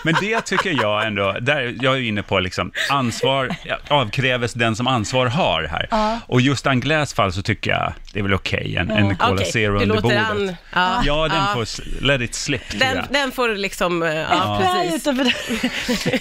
Men 0.03 0.15
det 0.21 0.41
tycker 0.41 0.81
jag 0.81 1.07
ändå, 1.07 1.35
där, 1.41 1.75
jag 1.81 1.93
är 1.93 1.97
ju 1.97 2.07
inne 2.07 2.23
på 2.23 2.39
liksom 2.39 2.71
ansvar, 2.89 3.55
avkräves 3.89 4.53
den 4.53 4.75
som 4.75 4.87
ansvar 4.87 5.25
har 5.25 5.63
här. 5.63 5.87
Ja. 5.91 6.19
Och 6.27 6.41
just 6.41 6.67
Anglaise 6.67 7.15
fall 7.15 7.33
så 7.33 7.41
tycker 7.41 7.71
jag 7.71 7.93
det 8.13 8.19
är 8.19 8.23
väl 8.23 8.33
okej, 8.33 8.75
en, 8.75 8.91
en 8.91 9.15
Cola 9.15 9.33
Okej, 9.33 9.51
Zero 9.51 9.77
du 9.77 9.83
under 9.83 10.01
bordet. 10.01 10.23
Ann... 10.29 10.55
Ja, 10.73 11.01
Ja, 11.05 11.27
den 11.27 11.37
ja. 11.37 11.53
får, 11.53 12.01
let 12.03 12.21
it 12.21 12.35
slip 12.35 12.79
Den, 12.79 13.05
den 13.09 13.31
får 13.31 13.49
liksom, 13.49 14.03
eh, 14.03 14.15
ja, 14.15 14.27
Ja, 14.29 14.83
precis. 14.83 15.05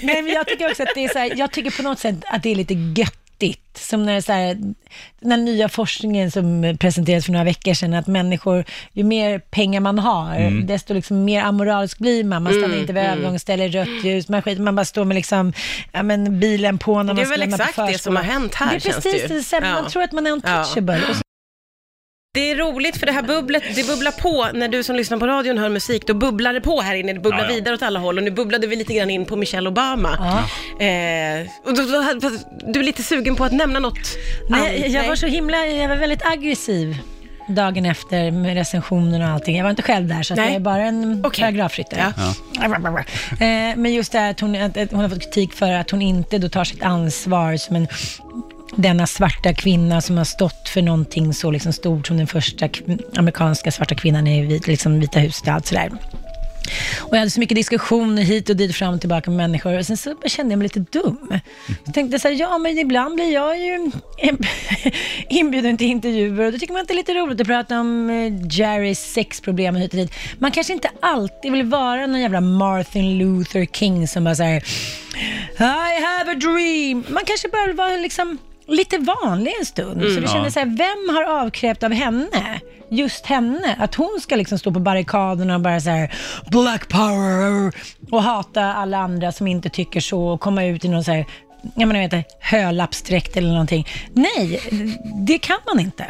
Nej, 0.03 0.23
men 0.23 0.33
jag 0.33 0.47
tycker 0.47 0.71
också 0.71 0.83
att 0.83 0.89
det 0.95 1.05
är 1.05 1.09
så 1.09 1.19
här, 1.19 1.33
jag 1.37 1.53
tycker 1.53 1.71
på 1.71 1.83
något 1.83 1.99
sätt 1.99 2.17
att 2.27 2.43
det 2.43 2.51
är 2.51 2.55
lite 2.55 2.75
göttigt. 3.43 3.79
Som 3.79 4.03
när 4.07 4.13
det 4.13 4.17
är 4.19 4.21
så 4.21 4.33
här, 4.33 4.55
den 5.21 5.31
här 5.31 5.39
nya 5.39 5.69
forskningen 5.69 6.31
som 6.31 6.77
presenterades 6.81 7.25
för 7.25 7.33
några 7.33 7.45
veckor 7.45 7.75
sedan, 7.75 7.95
att 7.95 8.07
människor, 8.07 8.65
ju 8.93 9.05
mer 9.05 9.39
pengar 9.39 9.81
man 9.81 9.99
har, 9.99 10.35
Mm. 10.37 10.67
desto 10.67 10.95
liksom 10.95 11.25
mer 11.25 11.43
amoralisk 11.43 11.99
blir 11.99 12.25
man. 12.25 12.43
Man 12.43 12.53
stannar 12.53 12.77
inte 12.81 12.93
vid 12.93 13.03
övergångsställe, 13.03 13.69
rött 13.69 14.05
ljus, 14.05 14.29
man, 14.29 14.43
skiter, 14.43 14.63
man 14.63 14.77
bara 14.77 14.85
står 14.85 15.05
med 15.05 15.15
liksom, 15.15 15.53
ja, 15.93 16.03
men 16.03 16.41
bilen 16.41 16.79
på 16.79 17.03
när 17.03 17.05
Det 17.05 17.15
man 17.15 17.19
är 17.19 17.25
ska 17.25 17.31
väl 17.31 17.41
lämna 17.41 17.57
på 17.57 17.63
exakt 17.63 17.77
det 17.77 17.83
som 17.83 17.93
förskolan. 17.93 18.17
har 18.17 18.33
hänt 18.33 18.55
här, 18.55 18.71
Det 18.71 18.77
är 18.89 18.93
precis 18.93 19.51
det 19.51 19.61
det, 19.61 19.67
Ja. 19.67 19.73
man 19.83 19.91
tror 19.91 20.03
att 20.03 20.13
man 20.13 20.27
är 20.27 20.31
untouchable. 20.31 21.01
Så 21.01 21.15
Det 22.39 22.51
är 22.51 22.57
roligt 22.57 22.97
för 22.97 23.07
det 23.07 23.13
här 23.13 23.23
bubblet, 23.23 23.63
det 23.75 23.87
bubblar 23.87 24.13
på. 24.13 24.49
När 24.55 24.69
du 24.69 24.83
som 24.83 24.97
lyssnar 24.97 25.19
på 25.19 25.27
radion 25.27 25.59
hör 25.59 25.69
musik, 25.69 26.07
då 26.07 26.15
bubblar 26.15 26.53
det 26.53 26.61
på 26.61 26.81
här 26.81 26.95
inne. 26.95 27.13
Det 27.13 27.21
bubblar 27.21 27.39
Ja, 27.39 27.45
ja. 27.49 27.55
vidare 27.55 27.75
åt 27.75 27.83
alla 27.83 27.99
håll 27.99 28.19
och 28.19 28.25
nu 28.25 28.31
bubblade 28.31 28.67
vi 28.67 28.77
lite 28.77 28.95
grann 28.95 29.11
in 29.11 29.25
på 29.25 29.37
Michelle 29.37 29.69
Obama. 29.69 30.11
Ja. 30.79 30.85
Eh, 30.85 31.47
och 31.65 31.75
då, 31.75 31.83
då, 32.21 32.31
du 32.73 32.81
är 32.81 32.85
lite 32.85 33.03
sugen 33.03 33.37
på 33.37 33.45
att 33.45 33.53
nämna 33.53 33.79
något? 33.79 33.99
Nej, 34.51 34.85
Ann? 34.85 34.93
jag 34.93 35.09
var 35.09 35.15
så 35.17 35.27
himla, 35.27 35.67
jag 35.67 35.89
var 35.89 35.97
väldigt 35.97 36.27
aggressiv 36.27 36.99
dagen 37.49 37.87
efter 37.87 38.31
med 38.31 38.55
recensionen 38.55 39.23
och 39.23 39.29
allting. 39.29 39.57
Jag 39.57 39.65
var 39.65 39.71
inte 39.71 39.83
själv 39.83 40.09
där, 40.09 40.23
så 40.23 40.35
att 40.35 40.39
Nej. 40.39 40.47
jag 40.47 40.55
är 40.57 40.61
bara 40.61 40.83
en 40.83 41.23
Okej. 41.27 41.43
paragrafryttare. 41.43 42.13
Eh, 43.41 43.77
Men 43.77 43.93
just 43.95 44.13
det 44.13 44.19
här 44.19 44.31
att 44.31 44.41
hon, 44.41 44.57
att 44.57 44.77
att 44.77 44.91
hon 44.91 45.01
har 45.01 45.09
fått 45.09 45.23
kritik 45.23 45.53
för 45.53 45.73
att 45.73 45.91
hon 45.91 46.03
inte 46.03 46.39
då 46.39 46.49
tar 46.49 46.65
sitt 46.65 46.83
ansvar 46.83 47.57
som 47.57 47.77
en 47.77 47.89
denna 48.77 49.07
svarta 49.07 49.55
kvinna 49.55 50.01
som 50.01 50.17
har 50.17 50.25
stått 50.25 50.69
för 50.69 50.83
någonting 50.83 51.35
så 51.35 51.51
liksom 51.51 51.73
stort 51.73 52.07
som 52.07 52.17
den 52.17 52.27
första 52.27 52.69
amerikanska 53.17 53.73
svarta 53.73 53.95
kvinnan 53.95 54.27
i 54.27 54.47
vit, 54.47 54.67
liksom 54.67 55.01
Vita 55.01 55.19
huset 55.19 55.49
och 55.49 55.55
allt 55.55 55.67
sådär. 55.67 55.91
Och 57.01 57.15
jag 57.15 57.19
hade 57.19 57.31
så 57.31 57.41
mycket 57.41 57.57
diskussioner 57.57 58.23
hit 58.23 58.51
och 58.51 58.57
dit, 58.57 58.77
fram 58.77 58.95
och 58.95 59.01
tillbaka 59.01 59.31
med 59.31 59.37
människor. 59.37 59.79
Och 59.79 59.87
sen 59.87 59.97
så 59.97 60.15
kände 60.25 60.53
jag 60.53 60.59
mig 60.59 60.65
lite 60.75 60.99
dum. 60.99 61.41
Så 61.87 61.93
tänkte 61.93 62.15
jag 62.15 62.21
så 62.21 62.29
här, 62.29 62.35
ja 62.35 62.59
men 62.59 62.79
ibland 62.79 63.15
blir 63.15 63.33
jag 63.33 63.59
ju 63.59 63.91
inbjuden 65.29 65.77
till 65.77 65.87
intervjuer 65.87 66.47
och 66.47 66.53
då 66.53 66.59
tycker 66.59 66.73
man 66.73 66.83
att 66.83 66.89
det 66.89 66.95
är 66.95 66.97
lite 66.97 67.15
roligt 67.15 67.41
att 67.41 67.47
prata 67.47 67.81
om 67.81 68.11
eh, 68.11 68.59
Jerrys 68.59 69.13
sexproblem 69.13 69.75
och 69.75 69.81
hit 69.81 69.93
och 69.93 69.99
dit. 69.99 70.13
Man 70.39 70.51
kanske 70.51 70.73
inte 70.73 70.91
alltid 71.01 71.53
vill 71.53 71.65
vara 71.65 72.07
någon 72.07 72.21
jävla 72.21 72.41
Martin 72.41 73.19
Luther 73.19 73.67
King 73.67 74.09
som 74.09 74.25
bara 74.25 74.35
säger 74.35 74.65
I 75.59 76.03
have 76.03 76.33
a 76.33 76.35
dream. 76.35 77.05
Man 77.09 77.25
kanske 77.27 77.49
bara 77.49 77.67
vill 77.67 77.77
vara 77.77 77.97
liksom 77.97 78.39
lite 78.69 78.99
vanlig 78.99 79.53
en 79.59 79.67
stund. 79.67 80.03
så 80.15 80.21
det 80.21 80.29
kändes 80.29 80.55
så 80.55 80.61
här, 80.61 80.67
vem 80.67 81.17
har 81.17 81.25
avkrävt 81.45 81.83
av 81.83 81.93
henne, 81.93 82.61
just 82.91 83.27
henne, 83.27 83.77
att 83.79 83.95
hon 83.95 84.19
ska 84.21 84.37
liksom 84.37 84.59
stå 84.59 84.73
på 84.73 84.81
barrikaderna 84.81 85.55
och 85.55 85.61
bara 85.61 85.81
så 85.81 85.91
här 85.91 86.15
black 86.51 86.89
power 86.89 87.73
och 88.11 88.23
hata 88.23 88.63
alla 88.63 88.99
andra 88.99 89.33
som 89.33 89.47
inte 89.47 89.69
tycker 89.69 90.01
så 90.01 90.23
och 90.29 90.41
komma 90.41 90.65
ut 90.65 90.85
i 90.85 90.89
någon 90.89 91.05
så 91.05 91.13
här 91.13 91.27
jag 91.77 91.89
menar, 91.89 92.09
vet, 92.09 92.27
hölappsdräkt 92.41 93.37
eller 93.37 93.49
någonting. 93.49 93.87
Nej, 94.13 94.61
det 95.27 95.39
kan 95.39 95.57
man 95.67 95.81
inte. 95.81 96.05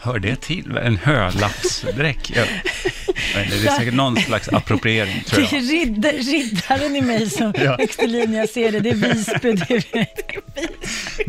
Hör 0.00 0.18
det 0.18 0.40
till? 0.40 0.76
En 0.76 0.96
hölappsdräck? 0.96 2.32
Jag, 2.36 2.46
det 3.34 3.40
är 3.68 3.76
säkert 3.76 3.94
någon 3.94 4.16
slags 4.16 4.48
appropriering, 4.48 5.22
tror 5.26 5.40
Det 5.50 5.56
är 5.56 5.60
jag. 5.60 5.70
riddar, 5.72 6.12
riddaren 6.12 6.96
i 6.96 7.00
mig 7.02 7.30
som 7.30 7.52
Ja. 7.64 7.78
i 7.98 8.06
linje, 8.06 8.38
jag 8.40 8.48
ser 8.48 8.72
det. 8.72 8.80
Det 8.80 8.90
är 8.90 8.94
Visby. 8.94 9.52
Det 9.52 9.74
är... 9.74 10.06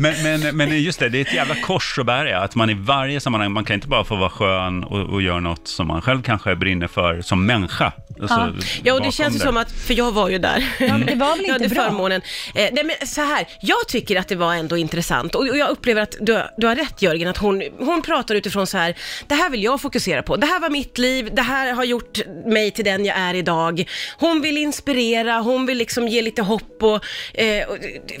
Men, 0.00 0.14
men, 0.22 0.56
men 0.56 0.82
just 0.82 0.98
det, 0.98 1.08
det 1.08 1.18
är 1.18 1.22
ett 1.22 1.34
jävla 1.34 1.54
kors 1.54 1.98
att 1.98 2.06
bära, 2.06 2.38
att 2.38 2.54
man 2.54 2.70
i 2.70 2.74
varje 2.74 3.20
sammanhang, 3.20 3.52
man 3.52 3.64
kan 3.64 3.74
inte 3.74 3.88
bara 3.88 4.04
få 4.04 4.16
vara 4.16 4.30
skön 4.30 4.84
och, 4.84 5.00
och 5.00 5.22
göra 5.22 5.40
något 5.40 5.68
som 5.68 5.86
man 5.86 6.02
själv 6.02 6.22
kanske 6.22 6.56
brinner 6.56 6.86
för 6.86 7.22
som 7.22 7.46
människa. 7.46 7.92
Alltså, 8.20 8.54
Ja, 8.82 8.94
och 8.94 9.02
det 9.02 9.12
känns 9.12 9.34
ju 9.34 9.38
som 9.38 9.56
att, 9.56 9.72
för 9.72 9.94
jag 9.94 10.12
var 10.12 10.28
ju 10.28 10.38
där. 10.38 10.64
Ja, 10.78 10.98
men 10.98 11.06
det 11.06 11.14
var 11.14 11.36
väl 11.36 11.46
jag 11.46 11.56
inte 11.56 11.64
hade 11.64 11.68
bra? 11.74 11.84
förmånen. 11.84 12.20
Eh, 12.54 12.68
nej 12.72 12.84
men 12.84 13.06
så 13.06 13.20
här, 13.20 13.48
jag 13.60 13.88
tycker 13.88 14.16
att 14.20 14.28
det 14.28 14.36
var 14.36 14.54
ändå 14.54 14.76
intressant 14.76 15.34
och, 15.34 15.48
och 15.48 15.56
jag 15.56 15.70
upplever 15.70 16.02
att 16.02 16.16
du, 16.20 16.42
du 16.56 16.66
har 16.66 16.76
rätt 16.76 17.02
Jörgen, 17.02 17.28
att 17.28 17.36
hon, 17.36 17.62
hon 17.78 18.02
pratar 18.02 18.34
utifrån 18.34 18.66
så 18.66 18.78
här, 18.78 18.94
det 19.26 19.34
här 19.34 19.50
vill 19.50 19.62
jag 19.62 19.80
fokusera 19.80 20.22
på, 20.22 20.36
det 20.36 20.46
här 20.46 20.60
var 20.60 20.70
mitt 20.70 20.98
liv, 20.98 21.30
det 21.32 21.42
här 21.42 21.72
har 21.72 21.84
gjort 21.84 22.18
mig 22.46 22.70
till 22.70 22.84
den 22.84 23.04
jag 23.04 23.18
är 23.18 23.34
idag. 23.34 23.84
Hon 24.18 24.40
vill 24.40 24.58
inspirera, 24.58 25.40
hon 25.40 25.66
vill 25.66 25.78
liksom 25.78 26.08
ge 26.08 26.22
lite 26.22 26.42
hopp 26.42 26.82
och, 26.82 27.04
eh, 27.34 27.66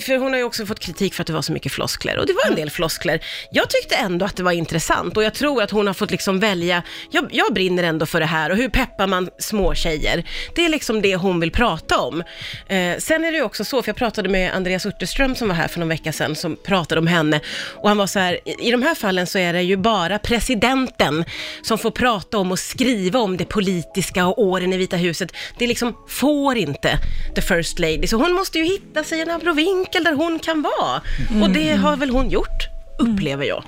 för 0.00 0.18
hon 0.18 0.32
har 0.32 0.38
ju 0.38 0.44
också 0.44 0.66
fått 0.66 0.80
kritik 0.80 1.14
för 1.14 1.22
att 1.22 1.26
det 1.26 1.32
var 1.32 1.42
så 1.42 1.52
mycket 1.52 1.69
floskler 1.70 2.18
och 2.18 2.26
det 2.26 2.32
var 2.32 2.50
en 2.50 2.56
del 2.56 2.70
floskler. 2.70 3.20
Jag 3.50 3.70
tyckte 3.70 3.94
ändå 3.94 4.26
att 4.26 4.36
det 4.36 4.42
var 4.42 4.52
intressant 4.52 5.16
och 5.16 5.22
jag 5.22 5.34
tror 5.34 5.62
att 5.62 5.70
hon 5.70 5.86
har 5.86 5.94
fått 5.94 6.10
liksom 6.10 6.40
välja, 6.40 6.82
jag, 7.10 7.28
jag 7.30 7.54
brinner 7.54 7.82
ändå 7.82 8.06
för 8.06 8.20
det 8.20 8.26
här 8.26 8.50
och 8.50 8.56
hur 8.56 8.68
peppar 8.68 9.06
man 9.06 9.28
små 9.38 9.74
tjejer. 9.74 10.24
Det 10.54 10.64
är 10.64 10.68
liksom 10.68 11.02
det 11.02 11.16
hon 11.16 11.40
vill 11.40 11.50
prata 11.50 11.98
om. 11.98 12.20
Eh, 12.68 12.98
sen 12.98 13.24
är 13.24 13.32
det 13.32 13.38
ju 13.38 13.42
också 13.42 13.64
så, 13.64 13.82
för 13.82 13.88
jag 13.88 13.96
pratade 13.96 14.28
med 14.28 14.54
Andreas 14.54 14.86
Utterström 14.86 15.34
som 15.34 15.48
var 15.48 15.54
här 15.54 15.68
för 15.68 15.80
någon 15.80 15.88
vecka 15.88 16.12
sedan, 16.12 16.36
som 16.36 16.56
pratade 16.56 16.98
om 16.98 17.06
henne. 17.06 17.40
Och 17.74 17.88
han 17.88 17.98
var 17.98 18.06
så 18.06 18.18
här, 18.18 18.40
i, 18.44 18.68
i 18.68 18.70
de 18.70 18.82
här 18.82 18.94
fallen 18.94 19.26
så 19.26 19.38
är 19.38 19.52
det 19.52 19.62
ju 19.62 19.76
bara 19.76 20.18
presidenten 20.18 21.24
som 21.62 21.78
får 21.78 21.90
prata 21.90 22.38
om 22.38 22.52
och 22.52 22.58
skriva 22.58 23.18
om 23.18 23.36
det 23.36 23.44
politiska 23.44 24.26
och 24.26 24.42
åren 24.42 24.72
i 24.72 24.76
Vita 24.76 24.96
huset. 24.96 25.32
Det 25.58 25.66
liksom 25.66 25.96
får 26.08 26.56
inte 26.56 26.98
the 27.34 27.42
first 27.42 27.78
lady. 27.78 28.06
Så 28.06 28.16
hon 28.16 28.32
måste 28.32 28.58
ju 28.58 28.64
hitta 28.64 29.04
sig 29.04 29.20
en 29.20 29.30
abrovinkel 29.30 30.04
där 30.04 30.12
hon 30.12 30.38
kan 30.38 30.62
vara. 30.62 31.00
Och 31.42 31.49
det 31.54 31.72
har 31.76 31.96
väl 31.96 32.10
hon 32.10 32.30
gjort, 32.30 32.68
upplever 32.98 33.44
jag. 33.44 33.64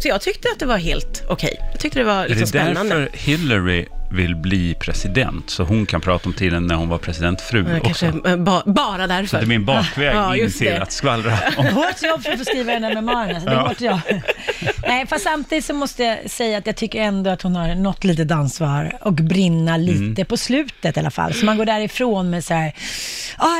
Så 0.00 0.08
jag 0.08 0.20
tyckte 0.20 0.48
att 0.52 0.58
det 0.58 0.66
var 0.66 0.76
helt 0.78 1.22
okej. 1.28 1.56
Jag 1.72 1.80
tyckte 1.80 1.98
det 1.98 2.04
var 2.04 2.24
Är 2.24 2.28
liksom 2.28 2.40
det 2.40 2.46
spännande. 2.46 2.94
därför 2.98 3.18
Hillary 3.18 3.86
vill 4.14 4.36
bli 4.36 4.74
president? 4.74 5.50
Så 5.50 5.62
hon 5.64 5.86
kan 5.86 6.00
prata 6.00 6.28
om 6.28 6.32
tiden 6.34 6.66
när 6.66 6.74
hon 6.74 6.88
var 6.88 6.98
presidentfru 6.98 7.64
Ja, 7.70 7.90
också? 7.90 8.06
Kanske 8.10 8.36
ba, 8.36 8.62
bara 8.66 9.06
därför. 9.06 9.26
Så 9.26 9.36
det 9.40 9.46
blir 9.46 9.56
en 9.56 9.64
bakväg 9.64 10.06
Ja, 10.16 10.36
in 10.36 10.52
till 10.52 10.66
det. 10.66 10.82
att 10.82 10.92
skvallra 10.92 11.38
om... 11.56 11.66
Hårt 11.74 12.02
jobb 12.02 12.22
för 12.22 12.32
att 12.32 12.38
få 12.38 12.44
skriva 12.44 12.72
den 12.72 12.84
här 12.84 12.94
memoaren. 12.94 13.34
Alltså. 13.36 13.50
Det 13.50 13.56
är 13.56 13.60
Ja. 13.60 13.68
hårt 13.68 13.80
jobb. 13.80 14.00
Nej, 14.86 15.06
fast 15.06 15.24
samtidigt 15.24 15.64
så 15.64 15.74
måste 15.74 16.02
jag 16.04 16.30
säga 16.30 16.58
att 16.58 16.66
jag 16.66 16.76
tycker 16.76 17.00
ändå 17.02 17.30
att 17.30 17.42
hon 17.42 17.56
har 17.56 17.74
något 17.74 18.04
litet 18.04 18.30
ansvar 18.30 18.98
och 19.00 19.12
brinna 19.12 19.76
lite 19.76 19.94
Mm. 19.94 20.26
på 20.26 20.36
slutet 20.36 20.96
i 20.96 21.00
alla 21.00 21.10
fall. 21.10 21.34
Så 21.34 21.44
man 21.46 21.56
går 21.56 21.64
därifrån 21.64 22.30
med 22.30 22.44
så 22.44 22.54
här, 22.54 22.72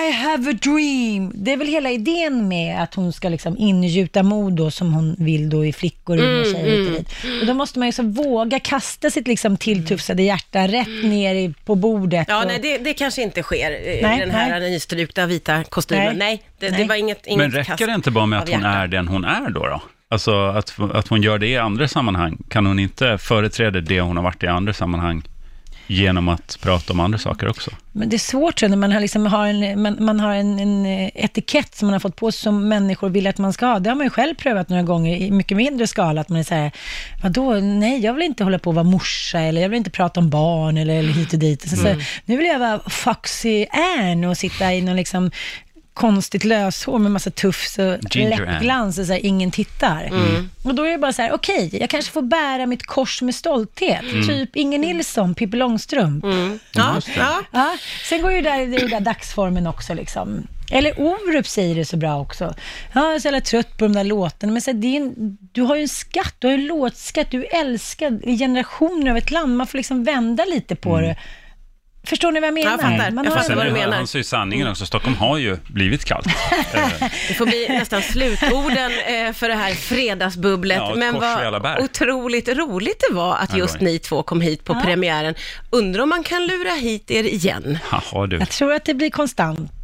I 0.09 0.13
have 0.13 0.51
a 0.51 0.55
dream. 0.63 1.33
Det 1.35 1.53
är 1.53 1.57
väl 1.57 1.67
hela 1.69 1.91
idén 1.91 2.49
med 2.49 2.83
att 2.83 2.95
hon 2.95 3.13
ska 3.13 3.29
liksom 3.29 3.57
ingjuta 3.59 4.23
mod 4.23 4.53
då, 4.53 4.71
som 4.71 4.93
hon 4.95 5.17
vill 5.19 5.51
då 5.51 5.67
i 5.67 5.73
flickor 5.73 6.19
och 6.19 6.25
unga 6.25 6.45
tjejer 6.45 6.81
och 6.87 6.93
dit. 6.93 7.09
Och 7.41 7.47
då 7.47 7.55
måste 7.55 7.79
man 7.79 7.89
ju 7.89 7.93
så 7.93 8.03
våga 8.03 8.61
kasta 8.61 9.11
sitt 9.11 9.27
liksom 9.29 9.57
tilltufsade 9.57 10.23
hjärta 10.23 10.44
rätt 10.53 11.05
ner 11.05 11.35
i, 11.35 11.55
på 11.65 11.75
bordet. 11.75 12.27
Ja, 12.29 12.41
och, 12.41 12.47
nej, 12.47 12.59
det, 12.63 12.79
det 12.79 12.95
kanske 12.95 13.23
inte 13.23 13.43
sker 13.43 13.71
i 13.71 14.03
Nej, 14.03 14.21
den 14.21 14.31
här 14.31 14.61
nej. 14.61 14.71
nystrukna 14.71 15.27
vita 15.27 15.65
kostymen. 15.65 16.05
Nej, 16.05 16.17
Nej. 16.17 16.43
det, 16.59 16.67
det 16.69 16.77
Nej. 16.79 16.89
var 16.89 16.95
inget, 16.95 17.27
inget 17.27 17.39
Men 17.39 17.51
räcker 17.51 17.87
det 17.87 17.95
inte 17.95 18.11
bara 18.11 18.27
med 18.27 18.39
att 18.39 18.49
hon 18.49 18.61
hjärta. 18.63 18.79
är 18.79 18.87
den 18.87 19.09
hon 19.09 19.25
är 19.25 19.51
då? 19.51 19.67
då? 19.67 19.83
Alltså 20.09 20.47
att, 20.49 20.75
att 20.95 21.09
hon 21.09 21.23
gör 21.23 21.39
det 21.39 21.47
i 21.47 21.59
andra 21.59 21.89
sammanhang. 21.89 22.39
Kan 22.49 22.67
hon 22.67 22.79
inte 22.79 23.19
företräda 23.19 23.81
det 23.81 24.01
hon 24.01 24.17
har 24.17 24.25
varit 24.25 24.43
i 24.43 24.47
andra 24.47 24.73
sammanhang 24.73 25.23
genom 25.87 26.29
att 26.29 26.59
prata 26.61 26.93
om 26.93 27.01
andra 27.01 27.19
saker 27.19 27.49
också. 27.49 27.71
Men 27.93 28.09
det 28.09 28.17
är 28.17 28.19
svårt 28.19 28.63
när 28.63 28.77
man 28.77 28.93
har, 28.93 29.01
liksom, 29.01 29.27
har, 29.27 29.47
en, 29.47 29.83
man, 29.83 29.97
man 30.01 30.21
har 30.21 30.35
en, 30.35 30.59
en 30.59 30.87
etikett 31.15 31.75
som 31.75 31.87
man 31.87 31.93
har 31.93 32.01
fått 32.01 32.17
på 32.17 32.33
sig 32.33 32.43
som 32.43 32.69
människor 32.69 33.09
vill 33.09 33.27
att 33.27 33.39
man 33.39 33.53
ska 33.53 33.67
ha. 33.67 33.79
Det 33.79 33.91
har 33.91 33.97
man 33.97 34.07
ju 34.07 34.11
själv 34.11 34.35
prövat 34.35 34.69
några 34.69 34.83
gånger 34.83 35.17
i 35.17 35.31
mycket 35.31 35.57
mindre 35.57 35.87
skala. 35.87 36.21
Att 36.21 36.29
man 36.29 36.39
är 36.39 36.43
så 36.43 36.55
här, 36.55 36.71
vadå, 37.23 37.55
nej 37.55 38.01
jag 38.01 38.15
vill 38.15 38.23
inte 38.23 38.45
hålla 38.45 38.59
på 38.59 38.71
att 38.71 38.77
vara 38.77 38.85
morsa 38.85 39.41
eller 39.41 39.63
jag 39.63 39.69
vill 39.69 39.77
inte 39.77 39.91
prata 39.91 40.21
om 40.21 40.31
barn 40.31 40.77
eller, 40.77 40.95
eller 40.95 41.13
hit 41.13 41.33
och 41.33 41.39
dit. 41.39 41.71
Så, 41.71 41.77
så, 41.77 41.95
nu 42.25 42.37
vill 42.37 42.47
jag 42.47 42.59
vara 42.59 42.81
Foxy 42.91 43.67
Ann 44.01 44.25
och 44.25 44.37
sitta 44.37 44.75
i 44.75 44.83
någon 44.83 44.97
liksom 44.97 45.31
konstigt 45.95 46.45
löshår 46.45 46.99
med 46.99 47.11
massa 47.13 47.31
tufs 47.31 47.79
och 47.79 48.17
läppglans 48.17 48.99
och 48.99 49.07
så 49.07 49.13
här, 49.13 49.27
ingen 49.27 49.51
tittar. 49.51 50.11
Och 50.63 50.75
då 50.75 50.83
är 50.83 50.91
det 50.91 50.99
bara 50.99 51.13
så 51.13 51.23
här, 51.23 51.33
okej, 51.33 51.71
jag 51.81 51.91
kanske 51.91 52.13
får 52.13 52.23
bära 52.23 52.67
mitt 52.67 52.87
kors 52.87 53.23
med 53.23 53.35
stolthet. 53.35 54.03
Typ 54.29 54.57
Inger 54.57 54.79
Nilsson, 54.79 55.35
Pippi 55.35 55.57
Långstrump. 55.57 56.25
Ja, 56.73 57.01
ja. 57.17 57.43
Ja, 57.53 57.77
sen 58.09 58.23
går 58.23 58.33
ju 58.33 58.41
där, 58.41 58.67
det 58.67 58.77
är 58.77 58.81
ju 58.81 58.89
där 58.89 59.01
dagsformen 59.01 59.67
också 59.67 59.95
liksom. 59.95 60.47
Eller 60.71 61.01
Orup 61.01 61.47
säger 61.47 61.75
det 61.75 61.85
så 61.85 61.97
bra 61.97 62.21
också. 62.21 62.55
Ja, 62.93 63.05
jag 63.05 63.15
är 63.15 63.19
så 63.19 63.27
jävla 63.27 63.41
trött 63.41 63.79
på 63.79 63.85
de 63.85 63.93
där 63.93 64.05
låtarna. 64.05 64.53
Men 64.53 64.63
så 64.63 64.71
här, 64.71 64.79
det 64.79 64.97
en, 64.97 65.39
du 65.53 65.63
har 65.63 65.77
ju 65.77 65.83
en 65.83 65.89
skatt, 65.89 66.35
du 66.39 66.47
har 66.47 66.55
en 66.55 66.67
låtskatt, 66.67 67.31
du 67.31 67.45
är 67.45 67.61
älskad 67.61 68.21
i 68.25 68.39
generationer 68.39 69.11
av 69.11 69.17
ett 69.17 69.31
land. 69.31 69.57
Man 69.57 69.67
får 69.67 69.79
liksom 69.79 70.05
vända 70.05 70.45
lite 70.45 70.77
på 70.77 71.01
det. 71.01 71.17
Förstår 72.05 72.33
ni 72.33 72.41
vad 72.41 72.47
jag 72.47 72.55
menar? 72.55 72.71
Jag 72.71 72.81
fattar. 72.81 73.11
Man 73.11 73.25
Jag 73.25 73.33
har 73.33 73.39
fattar 73.39 73.55
vad 73.57 73.67
du 73.67 73.71
menar. 73.73 73.97
Han 73.97 74.07
säger 74.07 74.23
sanningen 74.23 74.69
också, 74.69 74.87
Stockholm 74.87 75.17
har 75.17 75.39
ju 75.39 75.57
blivit 75.67 76.05
kallt. 76.05 76.27
Eh, 76.75 77.09
Det 77.29 77.35
får 77.35 77.47
bli 77.47 77.67
nästan 77.69 78.03
slutorden 78.03 78.91
eh, 79.07 79.33
för 79.33 79.49
det 79.49 79.55
här 79.55 79.75
fredagsbubblet. 79.75 80.77
Ja, 80.77 80.95
Men 80.97 81.15
vad 81.15 81.79
otroligt 81.85 82.49
roligt 82.49 83.05
det 83.09 83.15
var 83.15 83.37
att 83.37 83.51
Ja, 83.53 83.59
just 83.59 83.81
ni 83.81 83.99
två 83.99 84.23
kom 84.23 84.41
hit 84.41 84.65
på 84.65 84.75
premiären. 84.81 85.35
Undrar 85.71 86.03
om 86.03 86.09
man 86.09 86.23
kan 86.23 86.47
lura 86.47 86.71
hit 86.71 87.11
er 87.11 87.25
igen? 87.25 87.79
Haha 87.89 88.27
du. 88.27 88.37
Jag 88.39 88.49
tror 88.51 88.73
att 88.73 88.85
det 88.85 88.95
blir 88.95 89.11
konstant. 89.11 89.73